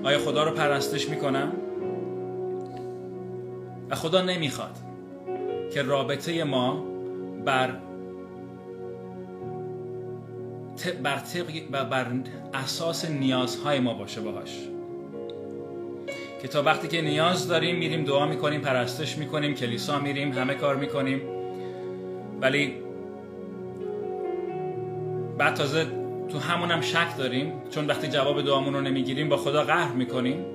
آیا 0.03 0.19
خدا 0.19 0.43
رو 0.43 0.51
پرستش 0.51 1.09
می‌کنم؟ 1.09 1.51
و 3.89 3.95
خدا 3.95 4.21
نمی‌خواد 4.21 4.75
که 5.73 5.81
رابطه 5.81 6.43
ما 6.43 6.85
بر 7.45 7.69
بر, 11.03 11.21
و 11.71 11.85
بر 11.85 12.07
اساس 12.53 13.09
نیازهای 13.09 13.79
ما 13.79 13.93
باشه 13.93 14.21
باهاش. 14.21 14.59
که 16.41 16.47
تا 16.47 16.63
وقتی 16.63 16.87
که 16.87 17.01
نیاز 17.01 17.47
داریم 17.47 17.75
میریم 17.75 18.03
دعا 18.03 18.25
می‌کنیم 18.25 18.61
پرستش 18.61 19.17
می‌کنیم 19.17 19.53
کلیسا 19.53 19.99
میریم 19.99 20.31
همه 20.31 20.53
کار 20.53 20.75
می‌کنیم. 20.75 21.21
ولی 22.41 22.84
بعد 25.37 25.53
تازه 25.53 25.85
تو 26.29 26.39
همونم 26.39 26.81
شک 26.81 27.17
داریم 27.17 27.53
چون 27.69 27.87
وقتی 27.87 28.07
جواب 28.07 28.41
دعامون 28.41 28.73
رو 28.73 28.81
نمی‌گیریم 28.81 29.29
با 29.29 29.37
خدا 29.37 29.63
قهر 29.63 29.93
می‌کنیم. 29.93 30.45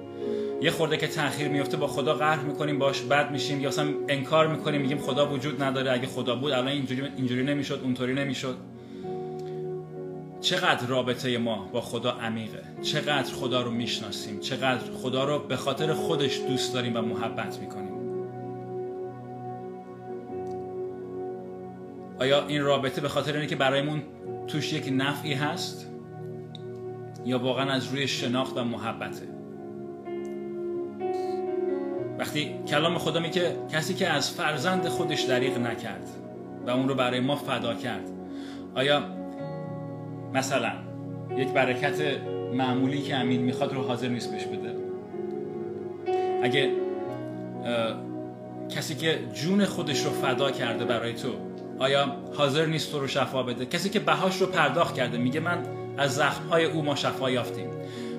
یه 0.63 0.71
خورده 0.71 0.97
که 0.97 1.07
تاخیر 1.07 1.49
میفته 1.49 1.77
با 1.77 1.87
خدا 1.87 2.15
قهر 2.15 2.41
می‌کنیم 2.41 2.79
باش 2.79 3.03
بد 3.03 3.31
میشیم. 3.31 3.61
یا 3.61 3.69
اصلا 3.69 3.89
انکار 4.09 4.47
می‌کنیم 4.47 4.81
میگیم 4.81 4.99
خدا 4.99 5.29
وجود 5.29 5.63
نداره 5.63 5.93
اگه 5.93 6.07
خدا 6.07 6.37
بود 6.37 6.53
الان 6.53 6.69
اینجوری 6.69 7.03
اینجوری 7.17 7.45
نمی‌شد 7.45 7.81
اونطوری 7.85 8.15
نمی‌شد. 8.15 8.57
چقدر 10.41 10.87
رابطه 10.87 11.39
ما 11.39 11.69
با 11.73 11.81
خدا 11.81 12.11
عمیقه؟ 12.11 12.63
چقدر 12.83 13.33
خدا 13.35 13.63
رو 13.63 13.71
می‌شناسیم؟ 13.71 14.41
چقدر 14.41 14.93
خدا 15.03 15.25
رو 15.25 15.39
به 15.39 15.57
خاطر 15.57 15.93
خودش 15.93 16.41
دوست 16.49 16.75
داریم 16.75 16.97
و 16.97 17.01
محبت 17.01 17.59
می‌کنیم؟ 17.59 18.01
آیا 22.21 22.47
این 22.47 22.63
رابطه 22.63 23.01
به 23.01 23.09
خاطر 23.09 23.33
اینه 23.33 23.47
که 23.47 23.57
برایمون 23.57 24.03
توش 24.53 24.73
یک 24.73 24.89
نفعی 24.93 25.35
هست 25.35 25.91
یا 27.25 27.39
واقعا 27.39 27.71
از 27.71 27.87
روی 27.87 28.09
شناخت 28.09 28.59
و 28.59 28.65
محبته؟ 28.65 29.29
وقتی 32.19 32.55
کلام 32.69 32.99
خدا 32.99 33.21
میگه 33.21 33.57
کسی 33.73 33.95
که 33.95 34.09
از 34.09 34.31
فرزند 34.31 34.89
خودش 34.89 35.23
دریغ 35.23 35.59
نکرد 35.59 36.09
و 36.67 36.71
اون 36.71 36.89
رو 36.89 36.95
برای 36.95 37.21
ما 37.21 37.37
فدا 37.37 37.75
کرد 37.75 38.11
آیا 38.75 39.03
مثلا 40.35 40.73
یک 41.37 41.49
برکت 41.49 42.01
معمولی 42.55 43.03
که 43.03 43.17
امین 43.17 43.41
می‌خواد 43.43 43.75
رو 43.75 43.83
حاضر 43.83 44.09
نیست 44.09 44.33
بهش 44.33 44.45
بده؟ 44.45 44.77
اگه 46.43 46.71
کسی 48.69 48.95
که 48.95 49.19
جون 49.35 49.65
خودش 49.65 50.05
رو 50.05 50.11
فدا 50.11 50.51
کرده 50.51 50.85
برای 50.85 51.15
تو 51.15 51.29
آیا 51.81 52.17
حاضر 52.35 52.67
نیست 52.67 52.93
تو 52.93 53.01
رو 53.01 53.07
شفا 53.07 53.43
بده؟ 53.43 53.67
کسی 53.67 53.91
که 53.91 53.99
بهاش 53.99 54.41
رو 54.41 54.47
پرداخت 54.47 54.95
کرده 54.95 55.19
میگه 55.19 55.41
من 55.41 55.63
از 55.99 56.15
زخمهای 56.15 56.65
او 56.65 56.83
ما 56.83 56.95
شفا 56.95 57.31
یافتیم. 57.31 57.71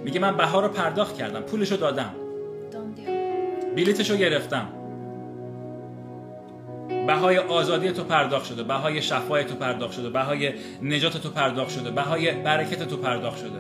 میگه 0.04 0.20
من 0.20 0.38
بها 0.38 0.60
رو 0.60 0.68
پرداخت 0.68 1.18
کردم 1.18 1.42
پولش 1.42 1.72
رو 1.72 1.78
دادم. 1.78 2.16
بلیتش 3.76 4.10
رو 4.10 4.18
گرفتم. 4.18 4.68
بهای 7.08 7.38
آزادی 7.38 7.92
تو 7.92 8.04
پرداخت 8.04 8.46
شده 8.46 8.64
بهای 8.64 9.02
شفای 9.02 9.44
تو 9.44 9.56
پرداخت 9.56 9.94
شده 9.94 10.10
بهای 10.10 10.54
نجات 10.82 11.18
تو 11.18 11.30
پرداخت 11.30 11.72
شده 11.72 11.92
بهای 11.92 12.32
برکت 12.32 12.84
تو 12.84 12.98
پرداخت 12.98 13.38
شده. 13.38 13.60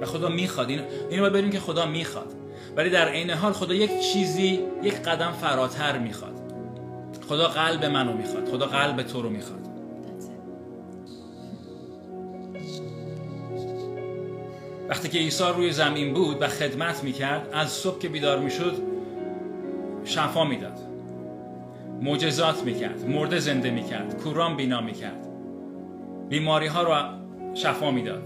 و 0.00 0.06
خدا 0.06 0.28
می‌خواد 0.28 0.70
این 0.70 0.80
اینو 1.10 1.22
باید 1.22 1.32
بریم 1.32 1.50
که 1.50 1.60
خدا 1.60 1.86
می‌خواد. 1.86 2.32
ولی 2.76 2.90
در 2.90 3.08
عین 3.08 3.30
حال 3.30 3.52
خدا 3.52 3.74
یک 3.74 4.00
چیزی 4.00 4.60
یک 4.82 4.94
قدم 4.94 5.32
فراتر 5.32 5.98
می‌خواد. 5.98 6.35
خدا 7.28 7.48
قلب 7.48 7.84
منو 7.84 8.12
می‌خواد. 8.12 8.48
خدا 8.48 8.66
قلب 8.66 9.02
تو 9.02 9.22
رو 9.22 9.28
می‌خواد. 9.28 9.66
وقتی 14.88 15.08
که 15.08 15.18
عیسی 15.18 15.44
روی 15.56 15.72
زمین 15.72 16.14
بود 16.14 16.42
و 16.42 16.48
خدمت 16.48 17.04
می‌کرد 17.04 17.48
از 17.52 17.70
صبح 17.70 17.98
که 17.98 18.08
بیدار 18.08 18.38
می‌شد 18.38 18.76
شفا 20.04 20.44
می‌داد. 20.44 20.78
معجزات 22.02 22.62
می‌کرد 22.62 23.08
مرده 23.08 23.38
زنده 23.38 23.70
می‌کرد 23.70 24.22
کوران 24.22 24.56
بینا 24.56 24.80
می‌کرد. 24.80 25.26
بیماری 26.28 26.66
ها 26.66 26.82
رو 26.82 26.94
شفا 27.54 27.90
می‌داد. 27.90 28.22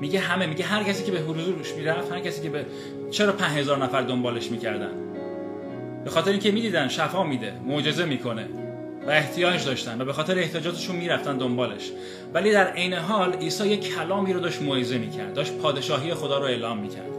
میگه 0.00 0.18
همه 0.18 0.46
میگه 0.46 0.64
هر 0.64 0.82
کسی 0.82 1.04
که 1.04 1.12
به 1.12 1.18
حضورش 1.18 1.72
می‌رفت 1.74 2.12
هر 2.12 2.20
کسی 2.20 2.42
که 2.42 2.50
به 2.50 2.66
چرا 3.10 3.32
5000 3.32 3.78
نفر 3.78 4.02
دنبالش 4.02 4.50
می‌کردن؟ 4.50 5.07
به 6.08 6.14
خاطر 6.14 6.30
اینکه 6.30 6.50
می‌دیدن 6.50 6.88
شفا 6.88 7.24
میده 7.24 7.52
معجزه 7.66 8.04
می‌کنه 8.04 8.48
و 9.06 9.10
احتیاج 9.10 9.64
داشتن 9.64 10.00
و 10.00 10.04
به 10.04 10.12
خاطر 10.12 10.38
احتیاجاتشون 10.38 10.96
می‌رفتن 10.96 11.38
دنبالش. 11.38 11.90
ولی 12.34 12.52
در 12.52 12.66
عین 12.72 12.94
حال 12.94 13.32
عیسی 13.32 13.68
یک 13.68 13.94
کلامی 13.94 14.32
رو 14.32 14.40
داشت 14.40 14.62
موعظه 14.62 14.98
می‌کرد 14.98 15.34
داشت 15.34 15.52
پادشاهی 15.52 16.14
خدا 16.14 16.38
رو 16.38 16.44
اعلام 16.44 16.78
می‌کرد. 16.78 17.10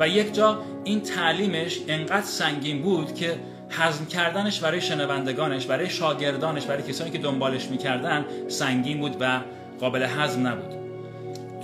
و 0.00 0.08
یک 0.08 0.34
جا 0.34 0.62
این 0.84 1.00
تعلیمش 1.00 1.78
انقدر 1.88 2.26
سنگین 2.26 2.82
بود 2.82 3.14
که 3.14 3.36
هضم 3.70 4.06
کردنش 4.06 4.60
برای 4.60 4.80
شنوندگانش 4.80 5.66
برای 5.66 5.90
شاگردانش 5.90 6.64
برای 6.64 6.82
کسانی 6.82 7.10
که 7.10 7.18
دنبالش 7.18 7.64
می‌کردن 7.64 8.24
سنگین 8.48 9.00
بود 9.00 9.16
و 9.20 9.40
قابل 9.80 10.02
هضم 10.02 10.46
نبود. 10.46 10.74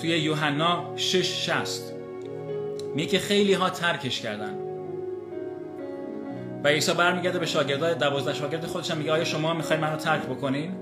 توی 0.00 0.10
یوحنا 0.10 0.96
6 0.96 1.46
60 1.46 1.92
میگه 2.94 3.08
که 3.08 3.18
خیلی 3.18 3.52
ها 3.52 3.70
ترکش 3.70 4.20
کردن. 4.20 4.61
و 6.64 6.68
عیسی 6.68 6.94
برمیگرده 6.94 7.38
به 7.38 7.46
شاگردای 7.46 7.94
دوازده 7.94 8.34
شاگرد 8.34 8.66
خودش 8.66 8.90
هم 8.90 8.96
میگه 8.98 9.12
آیا 9.12 9.24
شما 9.24 9.54
می‌خواین 9.54 9.80
منو 9.82 9.96
ترک 9.96 10.22
بکنین؟ 10.22 10.72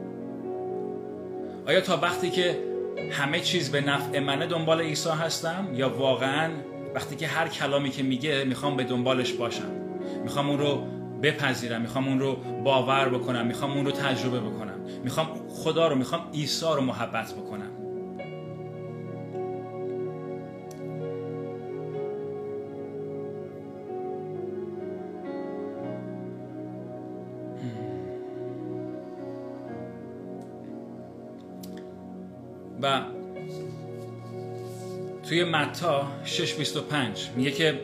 آیا 1.67 1.81
تا 1.81 1.97
وقتی 1.97 2.31
که 2.31 2.59
همه 3.11 3.41
چیز 3.41 3.73
به 3.73 3.81
نفع 3.81 4.21
منه 4.21 4.47
دنبال 4.47 4.81
عیسی 4.81 5.11
هستم؟ 5.11 5.69
یا 5.75 5.89
واقعا 5.89 6.51
وقتی 6.95 7.17
که 7.17 7.27
هر 7.27 7.49
کلامی 7.49 7.91
که 7.91 8.03
میگه 8.03 8.45
می‌خوام 8.45 8.77
به 8.77 8.85
دنبالش 8.85 9.33
باشم؟ 9.33 9.71
می‌خوام 10.23 10.51
اون 10.51 10.59
رو 10.59 10.87
بپذیرم 11.23 11.81
می‌خوام 11.81 12.09
اون 12.09 12.21
رو 12.21 12.37
باور 12.65 13.09
بکنم 13.09 13.47
می‌خوام 13.47 13.73
اون 13.73 13.85
رو 13.85 13.93
تجربه 13.93 14.41
بکنم 14.41 14.81
می‌خوام 15.05 15.29
خدا 15.49 15.89
رو 15.89 15.97
می‌خوام 15.97 16.31
عیسی 16.35 16.67
رو 16.67 16.81
محبت 16.81 17.33
بکنم. 17.33 17.80
توی 35.41 35.49
متا 35.49 36.07
625 36.25 37.31
میگه 37.37 37.51
که 37.51 37.81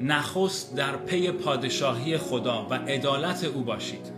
نخست 0.00 0.76
در 0.76 0.96
پی 0.96 1.30
پادشاهی 1.30 2.18
خدا 2.18 2.66
و 2.70 2.74
عدالت 2.74 3.44
او 3.44 3.62
باشید. 3.62 4.12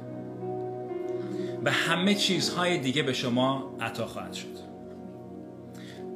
و 1.64 1.71
همه 1.71 2.14
چیزهای 2.14 2.78
دیگه 2.78 3.02
به 3.02 3.12
شما 3.12 3.76
عطا 3.80 4.06
خواهد 4.06 4.33
شد. 4.33 4.56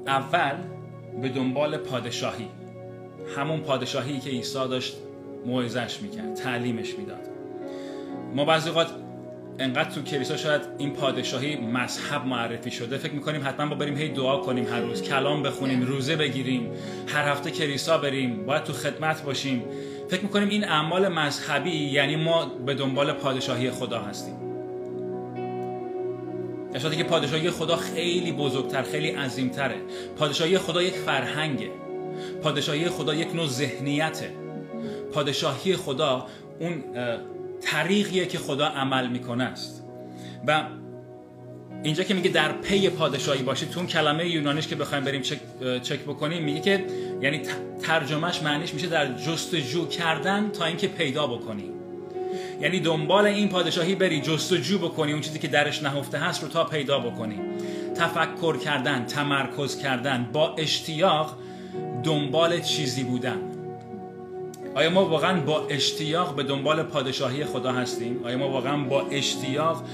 اول 0.06 0.54
به 1.22 1.28
دنبال 1.28 1.76
پادشاهی. 1.76 2.48
همون 3.36 3.60
پادشاهی 3.60 4.20
که 4.20 4.30
عیسی 4.30 4.68
داشت 4.68 4.96
موعظش 5.46 6.02
می‌کرد 6.02 6.34
تعلیمش 6.34 6.94
می‌داد. 6.94 7.28
ما 8.34 8.44
بعضی 8.44 8.68
اوقات 8.68 8.88
انقدر 9.60 9.90
تو 9.90 10.02
کلیسا 10.02 10.36
شاید 10.36 10.62
این 10.78 10.92
پادشاهی 10.92 11.56
مذهب 11.56 12.26
معرفی 12.26 12.70
شده 12.70 12.98
فکر 12.98 13.12
می‌کنیم 13.12 13.42
حتما 13.44 13.66
با 13.66 13.74
بریم 13.74 13.96
هی 13.96 14.08
دعا 14.08 14.36
کنیم 14.36 14.66
هر 14.66 14.80
روز 14.80 15.02
کلام 15.02 15.42
بخونیم 15.42 15.82
روزه 15.82 16.16
بگیریم 16.16 16.70
هر 17.06 17.28
هفته 17.28 17.50
کلیسا 17.50 17.98
بریم 17.98 18.46
باید 18.46 18.64
تو 18.64 18.72
خدمت 18.72 19.22
باشیم. 19.22 19.64
فکر 20.08 20.22
می‌کنیم 20.22 20.48
این 20.48 20.64
اعمال 20.64 21.08
مذهبی 21.08 21.70
یعنی 21.70 22.16
ما 22.16 22.46
به 22.46 22.74
دنبال 22.74 23.12
پادشاهی 23.12 23.70
خدا 23.70 23.98
هستیم. 23.98 24.34
در 26.72 26.78
که 26.78 27.04
پادشاهی 27.04 27.50
خدا 27.50 27.76
خیلی 27.76 28.32
بزرگتر 28.32 28.82
خیلی 28.82 29.10
عظیمتره. 29.10 29.76
پادشاهی 30.18 30.58
خدا 30.58 30.82
یک 30.82 30.94
فرهنگه. 30.94 31.70
پادشاهی 32.42 32.88
خدا 32.88 33.14
یک 33.14 33.34
نوع 33.34 33.46
ذهنیته. 33.46 34.30
پادشاهی 35.12 35.76
خدا 35.76 36.26
اون 36.60 36.84
طریقیه 37.62 38.26
که 38.26 38.38
خدا 38.38 38.66
عمل 38.66 39.08
می‌کنه 39.08 39.44
است. 39.44 39.84
و 40.46 40.64
اینجا 41.82 42.04
که 42.04 42.14
میگه 42.14 42.30
در 42.30 42.52
پی 42.52 42.88
پادشاهی 42.88 43.42
باشید 43.42 43.70
تو 43.70 43.86
کلمه 43.86 44.28
یونانیش 44.28 44.66
که 44.66 44.76
بخوایم 44.76 45.04
بریم 45.04 45.22
چک, 45.22 45.38
چک 45.82 46.00
بکنیم 46.00 46.42
میگه 46.42 46.60
که 46.60 46.84
یعنی 47.20 47.42
ترجمهش 47.82 48.42
معنیش 48.42 48.74
میشه 48.74 48.86
در 48.86 49.12
جستجو 49.12 49.86
کردن 49.86 50.50
تا 50.50 50.64
اینکه 50.64 50.88
پیدا 50.88 51.26
بکنی. 51.26 51.70
یعنی 52.60 52.80
دنبال 52.80 53.26
این 53.26 53.48
پادشاهی 53.48 53.94
بری 53.94 54.20
جستجو 54.20 54.78
بکنی 54.78 55.12
اون 55.12 55.20
چیزی 55.20 55.38
که 55.38 55.48
درش 55.48 55.82
نهفته 55.82 56.18
هست 56.18 56.42
رو 56.42 56.48
تا 56.48 56.64
پیدا 56.64 56.98
بکنی. 56.98 57.40
تفکر 57.94 58.56
کردن 58.56 59.04
تمرکز 59.04 59.78
کردن 59.78 60.28
با 60.32 60.54
اشتیاق 60.54 61.36
دنبال 62.04 62.60
چیزی 62.60 63.04
بودن. 63.04 63.49
آیا 64.74 64.90
ما 64.90 65.04
واقعا 65.04 65.40
با 65.40 65.66
اشتیاق 65.66 66.34
به 66.34 66.42
دنبال 66.42 66.82
پادشاهی 66.82 67.44
خدا 67.44 67.72
هستیم؟ 67.72 68.20
آیا 68.24 68.38
ما 68.38 68.48
واقعا 68.48 68.76
با 68.76 69.06
اشتیاق 69.06 69.84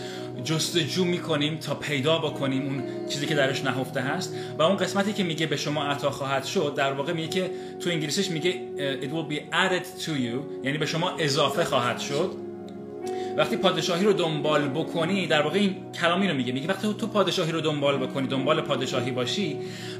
جستجو 0.44 1.04
می‌کنیم 1.04 1.56
تا 1.56 1.74
پیدا 1.74 2.18
بکنیم 2.18 2.62
اون 2.62 2.82
چیزی 3.08 3.26
که 3.26 3.34
درش 3.34 3.64
نهفته 3.64 4.00
هست 4.00 4.34
و 4.58 4.62
اون 4.62 4.76
قسمتی 4.76 5.12
که 5.12 5.24
میگه 5.24 5.46
به 5.46 5.56
شما 5.56 5.84
عطا 5.84 6.10
خواهد 6.10 6.44
شد 6.44 6.74
در 6.76 6.92
واقع 6.92 7.12
میگه 7.12 7.28
که 7.28 7.50
تو 7.80 7.90
انگلیسیش 7.90 8.30
میگه 8.30 8.60
it 8.76 9.04
will 9.04 9.32
be 9.32 9.36
added 9.54 10.04
to 10.04 10.08
you 10.08 10.64
یعنی 10.64 10.78
به 10.78 10.86
شما 10.86 11.10
اضافه 11.18 11.64
خواهد 11.64 11.98
شد 11.98 12.45
وقتی 13.36 13.56
پادشاهی 13.56 14.04
رو 14.04 14.12
دنبال 14.12 14.68
بکنی 14.68 15.26
در 15.26 15.42
واقع 15.42 15.58
این 15.58 15.92
کلامی 15.92 16.28
رو 16.28 16.34
میگه. 16.34 16.52
میگه 16.52 16.68
وقتی 16.68 16.94
تو 16.98 17.06
پادشاهی 17.06 17.52
رو 17.52 17.60
دنبال 17.60 18.06
بکنی 18.06 18.26
دنبال 18.26 18.60
پادشاهی 18.60 19.10
باشی 19.10 19.56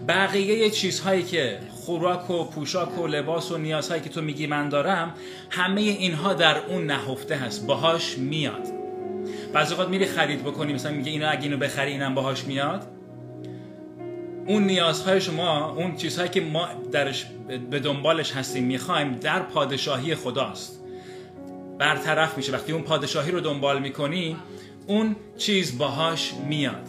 بقیه 0.08 0.70
چیزهایی 0.70 1.22
که 1.22 1.58
خوراک 1.70 2.30
و 2.30 2.44
پوشاک 2.44 2.98
و 2.98 3.06
لباس 3.06 3.52
و 3.52 3.58
نیازهایی 3.58 4.02
که 4.02 4.08
تو 4.08 4.22
میگی 4.22 4.46
من 4.46 4.68
دارم 4.68 5.14
همه 5.50 5.80
اینها 5.80 6.34
در 6.34 6.56
اون 6.68 6.86
نهفته 6.86 7.36
هست. 7.36 7.66
باهاش 7.66 8.18
میاد. 8.18 8.66
بعضی 9.52 9.74
وقت 9.74 9.88
میری 9.88 10.06
خرید 10.06 10.42
بکنی 10.42 10.72
مثلا 10.72 10.92
میگه 10.92 11.10
اینا 11.10 11.28
اگه 11.28 11.42
اینو 11.42 11.56
بخری 11.56 11.92
اینم 11.92 12.14
باهاش 12.14 12.44
میاد. 12.44 12.86
اون 14.46 14.64
نیازهای 14.64 15.20
شما 15.20 15.70
اون 15.70 15.96
چیزهایی 15.96 16.30
که 16.30 16.40
ما 16.40 16.68
درش 16.92 17.26
به 17.70 17.78
دنبالش 17.78 18.32
هستیم 18.32 18.64
می‌خوایم 18.64 19.12
در 19.12 19.40
پادشاهی 19.40 20.14
خداست. 20.14 20.75
برطرف 21.78 22.36
میشه. 22.36 22.52
وقتی 22.52 22.72
اون 22.72 22.82
پادشاهی 22.82 23.30
رو 23.30 23.40
دنبال 23.40 23.82
می‌کنی 23.82 24.36
اون 24.86 25.16
چیز 25.38 25.78
باهاش 25.78 26.32
میاد. 26.48 26.88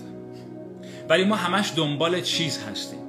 ولی 1.09 1.23
ما 1.23 1.35
همش 1.35 1.73
دنبال 1.75 2.21
چیز 2.21 2.59
هستیم. 2.71 2.99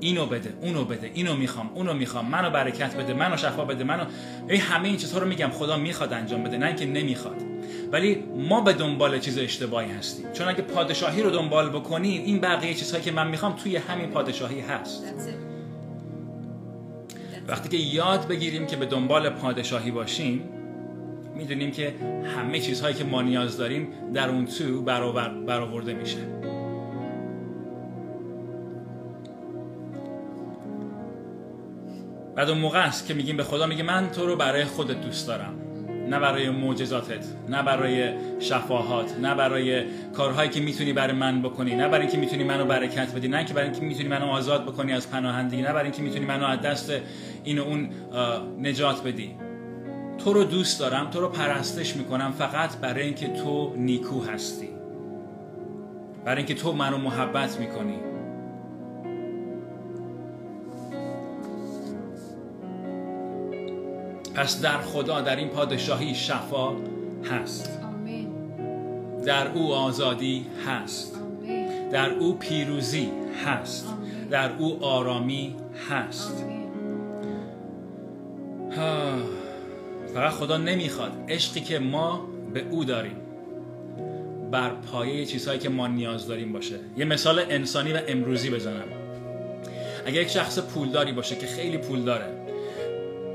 اینو 0.00 0.26
بده 0.26 0.52
اونو 0.60 0.84
بده 0.84 1.10
اینو 1.14 1.36
می‌خوام 1.36 1.70
اونو 1.74 1.94
می‌خوام 1.94 2.28
منو 2.28 2.50
برکت 2.50 2.96
بده 2.96 3.14
منو 3.14 3.36
شفا 3.36 3.64
بده 3.64 3.84
منو. 3.84 4.04
ای 4.48 4.56
همه 4.56 4.88
این 4.88 4.96
چیزها 4.96 5.18
رو 5.18 5.26
میگم 5.26 5.50
خدا 5.50 5.76
می‌خواد 5.76 6.12
انجام 6.12 6.44
بده 6.44 6.56
نه 6.58 6.66
اینکه 6.66 6.86
نمی‌خواد. 6.86 7.42
ولی 7.92 8.24
ما 8.36 8.60
به 8.60 8.72
دنبال 8.72 9.18
چیز 9.18 9.38
اشتباهی 9.38 9.90
هستیم. 9.90 10.32
چون 10.32 10.48
اگه 10.48 10.62
پادشاهی 10.62 11.22
رو 11.22 11.30
دنبال 11.30 11.68
بکنیم 11.68 12.22
این 12.24 12.40
بقیه 12.40 12.74
چیزهایی 12.74 13.04
که 13.04 13.12
من 13.12 13.28
می‌خوام 13.28 13.52
توی 13.52 13.76
همین 13.76 14.10
پادشاهی 14.10 14.60
هست. 14.60 15.04
وقتی 17.48 17.68
که 17.68 17.76
یاد 17.76 18.28
بگیریم 18.28 18.66
که 18.66 18.76
به 18.76 18.86
دنبال 18.86 19.30
پادشاهی 19.30 19.90
باشیم 19.90 20.42
می‌دونیم 21.38 21.70
که 21.70 21.94
همه 22.36 22.60
چیزهایی 22.60 22.94
که 22.94 23.04
ما 23.04 23.22
نیاز 23.22 23.56
داریم 23.56 23.88
در 24.14 24.28
اون 24.28 24.46
تو 24.46 24.82
برآورده 25.46 25.94
میشه. 25.94 26.18
بعد 32.36 32.50
اون 32.50 32.58
موقع 32.58 32.86
است 32.86 33.06
که 33.06 33.14
میگیم 33.14 33.36
به 33.36 33.42
خدا 33.42 33.66
میگه 33.66 33.82
من 33.82 34.10
تو 34.10 34.26
رو 34.26 34.36
برای 34.36 34.64
خودت 34.64 35.00
دوست 35.00 35.26
دارم. 35.26 35.54
نه 36.10 36.20
برای 36.20 36.50
معجزاتت 36.50 37.26
نه 37.48 37.62
برای 37.62 38.12
شفاهات 38.40 39.18
نه 39.22 39.34
برای 39.34 39.84
کارهایی 40.12 40.50
که 40.50 40.60
می‌تونی 40.60 40.92
برای 40.92 41.16
من 41.16 41.42
بکنی 41.42 41.74
نه 41.74 41.88
برای 41.88 42.00
اینکه 42.00 42.18
می‌تونی 42.18 42.44
منو 42.44 42.64
برکت 42.64 43.14
بدی 43.14 43.28
نه 43.28 43.44
که 43.44 43.54
برای 43.54 43.68
اینکه 43.68 43.84
می‌تونی 43.84 44.08
منو 44.08 44.26
آزاد 44.26 44.64
بکنی 44.64 44.92
از 44.92 45.10
پناهندگی 45.10 45.62
نه 45.62 45.68
برای 45.68 45.82
اینکه 45.82 46.02
می‌تونی 46.02 46.26
منو 46.26 46.46
از 46.46 46.60
دست 46.60 46.92
این 47.44 47.58
و 47.58 47.62
اون 47.62 47.88
نجات 48.60 49.02
بدی. 49.06 49.47
تو 50.18 50.32
رو 50.32 50.44
دوست 50.44 50.80
دارم 50.80 51.10
تو 51.10 51.20
رو 51.20 51.28
پرستش 51.28 51.96
می‌کنم 51.96 52.32
فقط 52.32 52.76
برای 52.76 53.02
اینکه 53.02 53.28
تو 53.28 53.72
نیکو 53.76 54.20
هستی. 54.20 54.68
برای 56.24 56.36
اینکه 56.36 56.54
تو 56.54 56.72
منو 56.72 56.98
محبت 56.98 57.60
می‌کنی. 57.60 57.98
پس 64.34 64.62
در 64.62 64.78
خدا 64.78 65.20
در 65.20 65.36
این 65.36 65.48
پادشاهی 65.48 66.14
شفا 66.14 66.72
هست. 67.30 67.80
در 69.26 69.48
او 69.48 69.74
آزادی 69.74 70.46
هست. 70.66 71.18
در 71.92 72.10
او 72.10 72.34
پیروزی 72.34 73.10
هست. 73.46 73.86
در 74.30 74.52
او 74.58 74.84
آرامی 74.84 75.56
هست. 75.90 76.44
فقط 80.18 80.32
خدا 80.32 80.56
نمی‌خواد. 80.56 81.12
عشقی 81.28 81.60
که 81.60 81.78
ما 81.78 82.28
به 82.54 82.64
او 82.70 82.84
داریم. 82.84 83.16
بر 84.50 84.70
پایه 84.70 85.26
چیزهایی 85.26 85.58
که 85.58 85.68
ما 85.68 85.86
نیاز 85.86 86.26
داریم 86.26 86.52
باشه. 86.52 86.74
یه 86.96 87.04
مثال 87.04 87.38
انسانی 87.38 87.92
و 87.92 88.00
امروزی 88.08 88.50
بزنم. 88.50 88.84
اگر 90.06 90.22
یک 90.22 90.28
شخص 90.28 90.58
پولداری 90.58 91.12
باشه 91.12 91.36
که 91.36 91.46
خیلی 91.46 91.78
پول 91.78 92.02
داره 92.02 92.26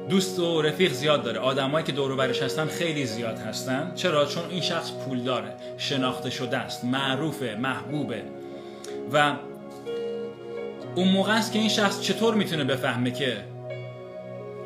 دوست 0.10 0.39
و 0.39 0.62
رفیق 0.62 0.91
زیاد 0.91 1.24
داره 1.24 1.39
آدمایی 1.39 1.86
که 1.86 1.91
دور 1.91 2.15
برش 2.15 2.41
هستن 2.41 2.65
خیلی 2.65 3.06
زیاد 3.06 3.38
هستن. 3.38 3.91
چرا؟ 3.96 4.26
چون 4.26 4.43
این 4.50 4.62
شخص 4.62 4.91
پول 4.91 5.19
داره 5.19 5.54
شناخته 5.78 6.30
شده 6.30 6.58
است 6.58 6.86
معروفه 6.86 7.56
محبوبه. 7.56 8.22
و 9.13 9.34
اون 10.96 11.08
موقع 11.08 11.38
است 11.38 11.54
که 11.54 11.60
این 11.60 11.69
شخص 11.69 12.02
چطور 12.02 12.36
می‌تونه 12.36 12.63
بفهمه 12.63 13.12
که 13.12 13.53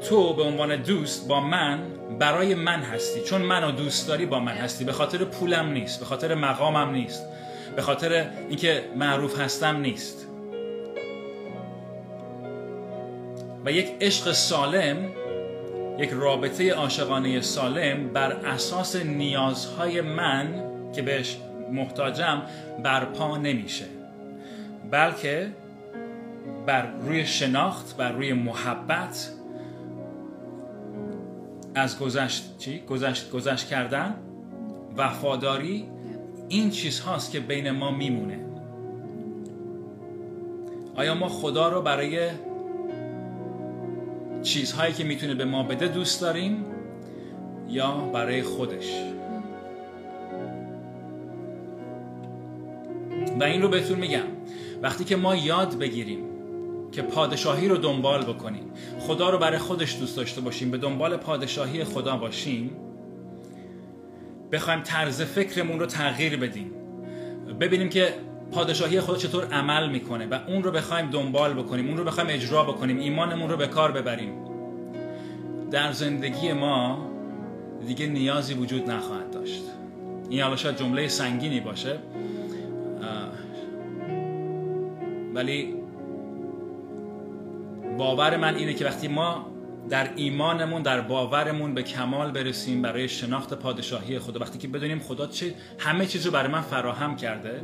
تو 0.02 0.34
به 0.34 0.44
عنوان 0.44 0.76
دوست 0.76 1.28
با 1.28 1.40
من 1.40 1.80
برای 2.20 2.56
من 2.56 2.80
هستی 2.80 3.22
چون 3.22 3.42
منو 3.42 3.72
دوست 3.72 4.08
داری 4.08 4.26
با 4.26 4.40
من 4.40 4.52
هستی. 4.52 4.86
به 4.86 4.92
خاطر 4.92 5.18
پولم 5.18 5.72
نیست 5.72 6.00
به 6.00 6.06
خاطر 6.06 6.36
مقامم 6.36 6.92
نیست 6.92 7.26
به 7.76 7.82
خاطر 7.82 8.30
اینکه 8.50 8.84
معروف 8.96 9.40
هستم 9.40 9.78
نیست. 9.78 10.28
و 13.66 13.72
یک 13.72 13.92
عشق 14.02 14.32
سالم 14.32 14.98
یک 15.98 16.10
رابطه 16.10 16.74
عاشقانه 16.74 17.42
سالم 17.42 18.14
بر 18.14 18.32
اساس 18.32 18.96
نیازهای 18.96 20.02
من 20.02 20.64
که 20.96 21.02
بهش 21.02 21.38
محتاجم 21.72 22.42
برپا 22.84 23.38
نمیشه. 23.38 23.86
بلکه 24.92 25.48
بر 26.66 26.88
روی 27.02 27.26
شناخت 27.26 27.98
بر 27.98 28.12
روی 28.12 28.34
محبت 28.34 29.30
از 31.78 32.00
گذشت 32.00 32.58
چی؟ 32.58 32.80
گذشت 32.80 33.32
گذشت 33.32 33.68
کردن 33.68 34.16
وفاداری 34.98 35.86
این 36.50 36.70
چیز 36.70 37.00
هاست 37.00 37.32
که 37.32 37.40
بین 37.40 37.72
ما 37.72 37.92
میمونه. 37.92 38.40
آیا 40.96 41.16
ما 41.16 41.28
خدا 41.28 41.70
رو 41.70 41.82
برای 41.82 42.30
چیزهایی 44.44 44.94
که 44.94 45.04
می‌تونه 45.04 45.36
به 45.36 45.46
ما 45.46 45.64
بده 45.64 45.88
دوست 45.88 46.22
داریم 46.22 46.66
یا 47.70 47.92
برای 47.92 48.44
خودش؟ 48.44 48.92
و 53.40 53.44
این 53.44 53.62
رو 53.62 53.68
بهتون 53.68 54.00
میگم. 54.00 54.24
وقتی 54.82 55.04
که 55.04 55.16
ما 55.16 55.36
یاد 55.36 55.78
بگیریم 55.78 56.37
که 56.92 57.02
پادشاهی 57.02 57.68
رو 57.68 57.78
دنبال 57.78 58.24
بکنیم. 58.26 58.64
خدا 59.00 59.30
رو 59.30 59.38
برای 59.38 59.58
خودش 59.58 60.00
دوست 60.00 60.18
داشته 60.18 60.42
باشیم. 60.42 60.72
به 60.72 60.78
دنبال 60.78 61.18
پادشاهی 61.18 61.84
خدا 61.84 62.18
باشیم. 62.18 62.72
بخوایم 64.52 64.82
طرز 64.82 65.22
فکرمون 65.22 65.80
رو 65.80 65.86
تغییر 65.86 66.38
بدیم. 66.38 66.72
ببینیم 67.60 67.90
که 67.90 68.14
پادشاهی 68.52 69.02
خدا 69.02 69.16
چطور 69.16 69.46
عمل 69.46 69.90
می‌کنه 69.90 70.28
و 70.28 70.40
اون 70.48 70.64
رو 70.64 70.72
بخوایم 70.72 71.10
دنبال 71.10 71.54
بکنیم. 71.54 71.88
اون 71.88 71.98
رو 71.98 72.04
بخوایم 72.04 72.30
اجرا 72.30 72.64
بکنیم. 72.64 73.00
ایمانمون 73.00 73.50
رو 73.50 73.58
به 73.58 73.68
کار 73.68 73.92
ببریم. 73.92 74.34
در 75.72 75.92
زندگی 75.92 76.54
ما 76.54 77.08
دیگه 77.88 78.08
نیازی 78.08 78.54
وجود 78.54 78.92
نخواهد 78.92 79.32
داشت. 79.32 79.64
این 80.30 80.42
حالا 80.42 80.56
شاید 80.56 80.78
جمله 80.78 81.08
سنگینی 81.08 81.60
باشه. 81.60 82.00
ولی 85.34 85.76
باور 87.98 88.38
من 88.38 88.56
اینه 88.56 88.74
که 88.74 88.86
وقتی 88.86 89.08
ما 89.08 89.57
در 89.90 90.10
ایمانمون 90.16 90.82
در 90.82 91.02
باورمون 91.02 91.74
به 91.74 91.84
کمال 91.84 92.32
برسیم 92.32 92.82
برای 92.82 93.08
شناخت 93.08 93.54
پادشاهی 93.54 94.20
خدا. 94.20 94.40
وقتی 94.40 94.60
که 94.60 94.68
بدونیم 94.68 95.00
خدا 95.00 95.28
چه 95.28 95.54
همه 95.80 96.06
چیز 96.06 96.26
رو 96.26 96.32
برای 96.32 96.52
من 96.52 96.62
فراهم 96.62 97.16
کرده 97.16 97.62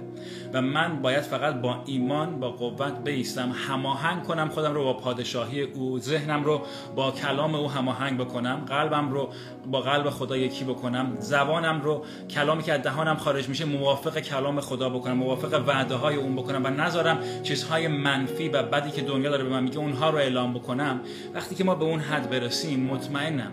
و 0.54 0.62
من 0.62 1.02
باید 1.02 1.22
فقط 1.22 1.56
با 1.56 1.84
ایمان 1.86 2.40
با 2.40 2.52
قوت 2.52 3.04
بیستم 3.04 3.52
هماهنگ 3.68 4.24
کنم 4.24 4.50
خودم 4.50 4.74
رو 4.74 4.84
با 4.84 4.94
پادشاهی 4.94 5.62
او 5.62 6.00
ذهنم 6.00 6.44
رو 6.44 6.62
با 6.96 7.12
کلام 7.12 7.56
او 7.56 7.72
هماهنگ 7.72 8.20
بکنم 8.20 8.66
قلبم 8.68 9.10
رو 9.10 9.30
با 9.72 9.82
قلب 9.82 10.10
خدا 10.10 10.38
یکی 10.38 10.64
بکنم 10.64 11.18
زبانم 11.20 11.82
رو 11.82 12.06
کلامی 12.30 12.64
که 12.64 12.74
از 12.74 12.82
دهانم 12.82 13.18
خارج 13.18 13.50
میشه 13.50 13.66
موافق 13.66 14.20
کلام 14.20 14.62
خدا 14.62 14.90
بکنم 14.90 15.18
موافق 15.18 15.64
وعده 15.68 15.96
های 15.96 16.16
اون 16.16 16.36
بکنم 16.36 16.66
و 16.66 16.68
نذارم 16.68 17.20
چیزهای 17.44 17.88
منفی 17.88 18.50
و 18.50 18.64
بدی 18.64 18.92
که 18.92 19.02
دنیا 19.02 19.30
داره 19.30 19.44
به 19.44 19.50
من 19.50 19.64
میگه 19.64 19.78
اونها 19.78 20.10
رو 20.10 20.18
اعلام 20.18 20.54
بکنم. 20.54 21.00
وقتی 21.34 21.56
که 21.56 21.64
ما 21.64 21.76
به 21.76 21.86
اون 21.86 22.00
حد 22.14 22.30
برسیم 22.30 22.80
مطمئنم 22.80 23.52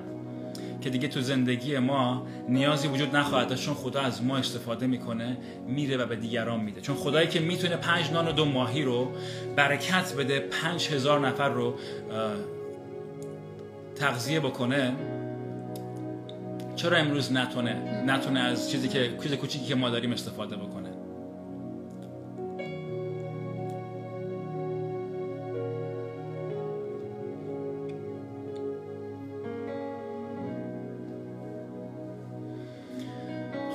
که 0.80 0.90
دیگه 0.90 1.08
تو 1.08 1.20
زندگی 1.20 1.78
ما 1.78 2.26
نیازی 2.48 2.88
وجود 2.88 3.16
نخواهد 3.16 3.48
داشت 3.48 3.64
چون 3.64 3.74
خدا 3.74 4.00
از 4.00 4.24
ما 4.24 4.36
استفاده 4.36 4.86
می‌کنه 4.86 5.38
میره 5.66 5.96
و 5.96 6.06
به 6.06 6.16
دیگران 6.16 6.60
میده. 6.60 6.80
چون 6.80 6.96
خدایی 6.96 7.28
که 7.28 7.40
می‌تونه 7.40 7.76
پنج 7.76 8.10
نان 8.12 8.28
و 8.28 8.32
دو 8.32 8.44
ماهی 8.44 8.82
رو 8.82 9.12
برکت 9.56 10.14
بده 10.14 10.40
پنج 10.40 10.88
هزار 10.88 11.28
نفر 11.28 11.48
رو 11.48 11.74
تغذیه 13.94 14.40
بکنه 14.40 14.92
چرا 16.76 16.96
امروز 16.96 17.32
نتونه 17.32 18.02
نتونه 18.06 18.40
از 18.40 18.70
چیزی 18.70 18.88
که 18.88 19.10
چیز 19.22 19.32
کوچیکی 19.32 19.64
که 19.64 19.74
ما 19.74 19.90
داریم 19.90 20.12
استفاده 20.12 20.56
بکنه؟ 20.56 20.79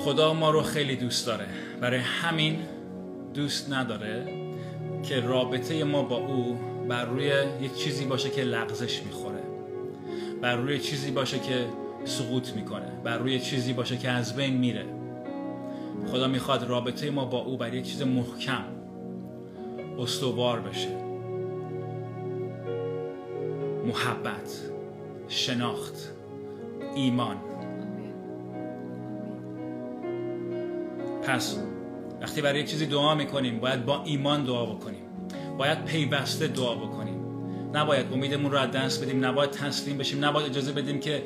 خدا 0.06 0.34
ما 0.34 0.50
رو 0.50 0.62
خیلی 0.62 0.96
دوست 0.96 1.26
داره. 1.26 1.46
برای 1.80 1.98
همین 1.98 2.58
دوست 3.34 3.72
نداره 3.72 4.26
که 5.02 5.20
رابطه 5.20 5.84
ما 5.84 6.02
با 6.02 6.16
او 6.16 6.58
بر 6.88 7.04
روی 7.04 7.32
یک 7.60 7.74
چیزی 7.74 8.04
باشه 8.04 8.30
که 8.30 8.42
لغزش 8.42 9.02
می‌خوره. 9.02 9.42
بر 10.42 10.56
روی 10.56 10.78
چیزی 10.78 11.10
باشه 11.10 11.38
که 11.38 11.66
سقوط 12.04 12.52
می‌کنه. 12.52 12.92
بر 13.04 13.18
روی 13.18 13.40
چیزی 13.40 13.72
باشه 13.72 13.96
که 13.96 14.10
از 14.10 14.36
بین 14.36 14.56
میره. 14.56 14.84
خدا 16.10 16.28
می‌خواد 16.28 16.68
رابطه 16.68 17.10
ما 17.10 17.24
با 17.24 17.38
او 17.38 17.56
بر 17.56 17.74
یک 17.74 17.84
چیز 17.84 18.02
محکم 18.02 18.64
استوار 19.98 20.60
بشه. 20.60 20.96
محبت 23.86 24.60
شناخت 25.28 26.12
ایمان. 26.94 27.36
پس 31.26 31.58
وقتی 32.20 32.42
برای 32.42 32.60
یک 32.60 32.70
چیزی 32.70 32.86
دعا 32.86 33.14
می‌کنیم 33.14 33.60
باید 33.60 33.84
با 33.84 34.02
ایمان 34.04 34.44
دعا 34.44 34.66
بکنیم. 34.66 35.02
باید 35.58 35.84
پیوسته 35.84 36.46
دعا 36.46 36.74
بکنیم. 36.74 37.16
نباید 37.74 38.12
امیدمون 38.12 38.52
رو 38.52 38.58
از 38.58 38.70
دست 38.70 39.04
بدیم 39.04 39.24
نباید 39.24 39.50
تسلیم 39.50 39.98
بشیم 39.98 40.24
نباید 40.24 40.46
اجازه 40.50 40.72
بدیم 40.72 41.00
که 41.00 41.22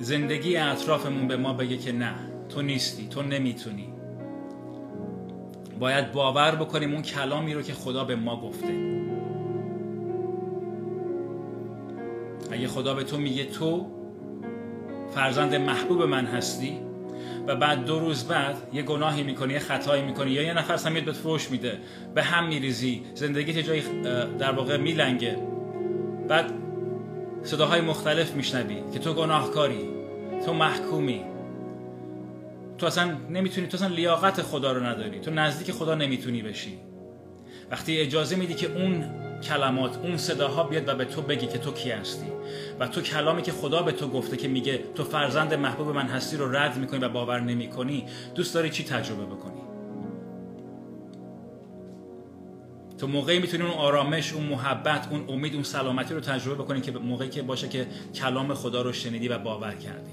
زندگی 0.00 0.56
اطرافمون 0.56 1.28
به 1.28 1.36
ما 1.36 1.52
بگه 1.52 1.76
که 1.76 1.92
نه 1.92 2.14
تو 2.48 2.62
نیستی 2.62 3.08
تو 3.08 3.22
نمی‌تونی. 3.22 3.88
باید 5.80 6.12
باور 6.12 6.54
بکنیم 6.54 6.92
اون 6.92 7.02
کلامی 7.02 7.54
رو 7.54 7.62
که 7.62 7.72
خدا 7.72 8.04
به 8.04 8.16
ما 8.16 8.40
گفته. 8.40 9.02
اگه 12.50 12.68
خدا 12.68 12.94
به 12.94 13.04
تو 13.04 13.18
میگه 13.18 13.44
تو 13.44 13.86
فرزند 15.14 15.54
محبوب 15.54 16.02
من 16.02 16.26
هستی 16.26 16.91
و 17.46 17.56
بعد 17.56 17.84
دو 17.84 17.98
روز 17.98 18.24
بعد 18.24 18.56
یه 18.72 18.82
گناهی 18.82 19.22
می‌کنی 19.22 19.52
یه 19.52 19.58
خطایی 19.58 20.02
می‌کنی 20.02 20.30
یا 20.30 20.42
یه 20.42 20.54
نفر 20.54 20.76
سمیت 20.76 21.04
بهت 21.04 21.16
فروش 21.16 21.50
میده 21.50 21.78
به 22.14 22.22
هم 22.22 22.48
میریزی 22.48 23.02
زندگیت 23.14 23.58
جایی 23.58 23.82
در 24.38 24.52
واقع 24.52 24.76
میلنگه. 24.76 25.36
بعد 26.28 26.52
صداهای 27.42 27.80
مختلف 27.80 28.34
میشنوی 28.34 28.76
که 28.92 28.98
تو 28.98 29.14
گناهکاری 29.14 29.88
تو 30.46 30.54
محکومی. 30.54 31.20
تو 32.78 32.86
اصلا 32.86 33.16
نمی‌تونی 33.30 33.66
تو 33.66 33.76
اصلا 33.76 33.88
لیاقت 33.88 34.42
خدا 34.42 34.72
رو 34.72 34.82
نداری. 34.86 35.20
تو 35.20 35.30
نزدیک 35.30 35.70
خدا 35.74 35.94
نمی‌تونی 35.94 36.42
بشی. 36.42 36.78
وقتی 37.70 37.98
اجازه 37.98 38.36
میدی 38.36 38.54
که 38.54 38.66
اون 38.66 39.04
کلمات 39.42 39.98
اون 40.02 40.16
صداها 40.16 40.62
بیاد 40.62 40.88
و 40.88 40.94
به 40.94 41.04
تو 41.04 41.22
بگی 41.22 41.46
که 41.46 41.58
تو 41.58 41.72
کی 41.72 41.90
هستی. 41.90 42.26
و 42.80 42.88
تو 42.88 43.00
کلامی 43.00 43.42
که 43.42 43.52
خدا 43.52 43.82
به 43.82 43.92
تو 43.92 44.08
گفته 44.08 44.36
که 44.36 44.48
میگه 44.48 44.80
تو 44.94 45.04
فرزند 45.04 45.54
محبوب 45.54 45.88
من 45.88 46.06
هستی 46.06 46.36
رو 46.36 46.56
رد 46.56 46.76
می‌کنی 46.76 47.00
و 47.00 47.08
باور 47.08 47.40
نمی‌کنی 47.40 48.06
دوست 48.34 48.54
داری 48.54 48.70
چی 48.70 48.84
تجربه 48.84 49.24
بکنی؟ 49.24 49.60
تو 52.98 53.06
موقعی 53.06 53.38
می‌تونی 53.38 53.62
اون 53.62 53.72
آرامش 53.72 54.32
اون 54.32 54.44
محبت 54.44 55.08
اون 55.10 55.24
امید 55.28 55.54
اون 55.54 55.62
سلامتی 55.62 56.14
رو 56.14 56.20
تجربه 56.20 56.62
بکنی 56.62 56.80
که 56.80 56.92
موقعی 56.92 57.28
که 57.28 57.42
باشه 57.42 57.68
که 57.68 57.86
کلام 58.14 58.54
خدا 58.54 58.82
رو 58.82 58.92
شنیدی 58.92 59.28
و 59.28 59.38
باور 59.38 59.74
کردی. 59.74 60.12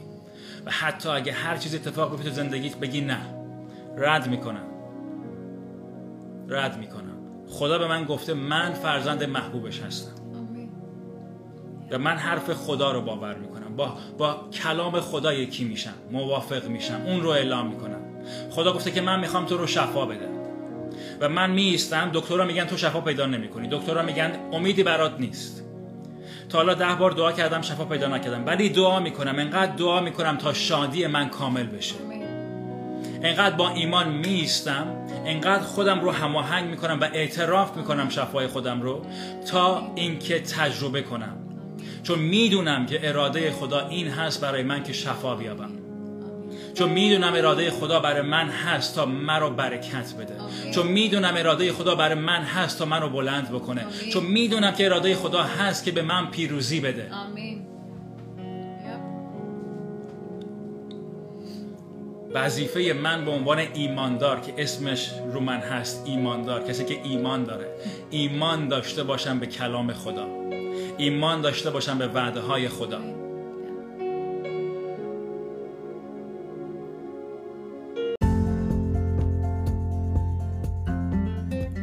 و 0.65 0.71
حتی 0.71 1.09
اگه 1.09 1.31
هر 1.31 1.57
چیز 1.57 1.75
اتفاق 1.75 2.11
بیفته 2.11 2.29
تو 2.29 2.35
زندگیت 2.35 2.77
بگی 2.77 3.01
نه. 3.01 3.19
رد 3.97 4.27
می‌کنم. 4.27 4.67
رد 6.47 6.77
می‌کنم. 6.77 7.08
خدا 7.49 7.77
به 7.77 7.87
من 7.87 8.05
گفته 8.05 8.33
من 8.33 8.73
فرزند 8.73 9.23
محبوبش 9.23 9.81
هستم. 9.81 10.11
و 11.91 11.99
من 11.99 12.17
حرف 12.17 12.53
خدا 12.53 12.91
رو 12.91 13.01
باور 13.01 13.35
می‌کنم. 13.35 13.75
با, 13.75 13.93
با 14.17 14.49
کلام 14.63 14.99
خدا 14.99 15.33
یکی 15.33 15.65
میشم 15.65 15.93
موافق 16.11 16.67
میشم 16.67 17.01
اون 17.05 17.21
رو 17.21 17.29
اعلام 17.29 17.67
می‌کنم. 17.67 18.01
خدا 18.49 18.73
گفته 18.73 18.91
که 18.91 19.01
من 19.01 19.19
می‌خوام 19.19 19.45
تو 19.45 19.57
رو 19.57 19.67
شفا 19.67 20.05
بده 20.05 20.29
و 21.21 21.29
من 21.29 21.51
میستم 21.51 22.11
دکترها 22.13 22.45
میگن 22.45 22.65
تو 22.65 22.77
شفا 22.77 23.01
پیدا 23.01 23.25
نمی‌کنی. 23.25 23.67
دکترها 23.71 24.03
میگن 24.03 24.31
امیدی 24.51 24.83
برات 24.83 25.19
نیست. 25.19 25.63
تا 26.49 26.57
حالا 26.57 26.73
ده 26.73 26.95
بار 26.95 27.11
دعا 27.11 27.31
کردم 27.31 27.61
شفا 27.61 27.85
پیدا 27.85 28.07
نکردم. 28.07 28.45
ولی 28.45 28.69
دعا 28.69 28.99
می‌کنم 28.99 29.39
انقدر 29.39 29.75
دعا 29.75 30.01
می‌کنم 30.01 30.37
تا 30.37 30.53
شادی 30.53 31.07
من 31.07 31.29
کامل 31.29 31.63
بشه. 31.63 31.95
انقدر 33.23 33.55
با 33.55 33.69
ایمان 33.69 34.09
میستم 34.09 34.87
انقدر 35.25 35.63
خودم 35.63 36.01
رو 36.01 36.11
هماهنگ 36.11 36.69
می‌کنم 36.69 36.97
و 37.01 37.07
اعتراف 37.13 37.77
می‌کنم 37.77 38.09
شفای 38.09 38.47
خودم 38.47 38.81
رو 38.81 39.05
تا 39.51 39.91
اینکه 39.95 40.39
تجربه 40.39 41.01
کنم. 41.01 41.37
چون 42.03 42.19
می‌دونم 42.19 42.85
که 42.85 43.09
اراده 43.09 43.51
خدا 43.51 43.87
این 43.87 44.07
هست 44.07 44.41
برای 44.41 44.63
من 44.63 44.83
که 44.83 44.93
شفا 44.93 45.35
بیابم. 45.35 45.69
چون 46.73 46.89
می‌دونم 46.89 47.33
اراده 47.33 47.71
خدا 47.71 47.99
برای 47.99 48.21
من 48.21 48.49
هست 48.49 48.95
تا 48.95 49.05
مرا 49.05 49.49
برکت 49.49 50.13
بده. 50.19 50.35
چون 50.71 50.87
می‌دونم 50.87 51.33
اراده 51.37 51.71
خدا 51.71 51.95
برای 51.95 52.15
من 52.15 52.41
هست 52.41 52.79
تا 52.79 52.85
منو 52.85 53.09
بلند 53.09 53.51
بکنه. 53.51 53.85
چون 54.13 54.23
می‌دونم 54.23 54.71
که 54.71 54.85
اراده 54.85 55.15
خدا 55.15 55.43
هست 55.43 55.85
که 55.85 55.91
به 55.91 56.01
من 56.01 56.31
پیروزی 56.31 56.79
بده. 56.79 57.11
وظیفه 62.33 62.93
من 62.93 63.25
به 63.25 63.31
عنوان 63.31 63.59
ایماندار 63.73 64.39
که 64.39 64.53
اسمش 64.57 65.11
رو 65.33 65.39
من 65.39 65.59
هست 65.59 66.03
ایماندار 66.05 66.63
کسی 66.63 66.85
که 66.85 67.01
ایمان 67.03 67.43
داره. 67.43 67.67
ایمان 68.09 68.67
داشته 68.67 69.03
باشم 69.03 69.39
به 69.39 69.45
کلام 69.45 69.93
خدا. 69.93 70.27
ایمان 70.97 71.41
داشته 71.41 71.69
باشم 71.69 71.97
به 71.97 72.07
وعده 72.07 72.39
های 72.39 72.67
خدا. 72.67 73.01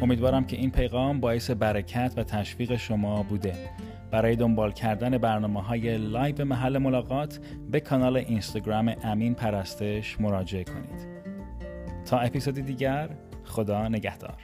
امیدوارم 0.03 0.45
که 0.45 0.57
این 0.57 0.71
پیغام 0.71 1.21
باعث 1.21 1.51
برکت 1.51 2.13
و 2.17 2.23
تشویق 2.23 2.77
شما 2.77 3.23
بوده. 3.23 3.55
برای 4.11 4.37
دنبال 4.37 4.73
کردن 4.73 5.19
برنامه 5.19 5.63
های 5.63 5.99
live 5.99 6.45
محل 6.45 6.79
ملاقات 6.79 7.41
به 7.71 7.81
کانال 7.81 8.17
اینستاگرام 8.17 8.95
امین 9.05 9.35
پرستش 9.35 10.21
مراجعه 10.21 10.65
کنید. 10.65 11.07
تا 12.05 12.19
اپیزودی 12.19 12.63
دیگر 12.63 13.09
خدا 13.45 13.89
نگهدار. 13.89 14.37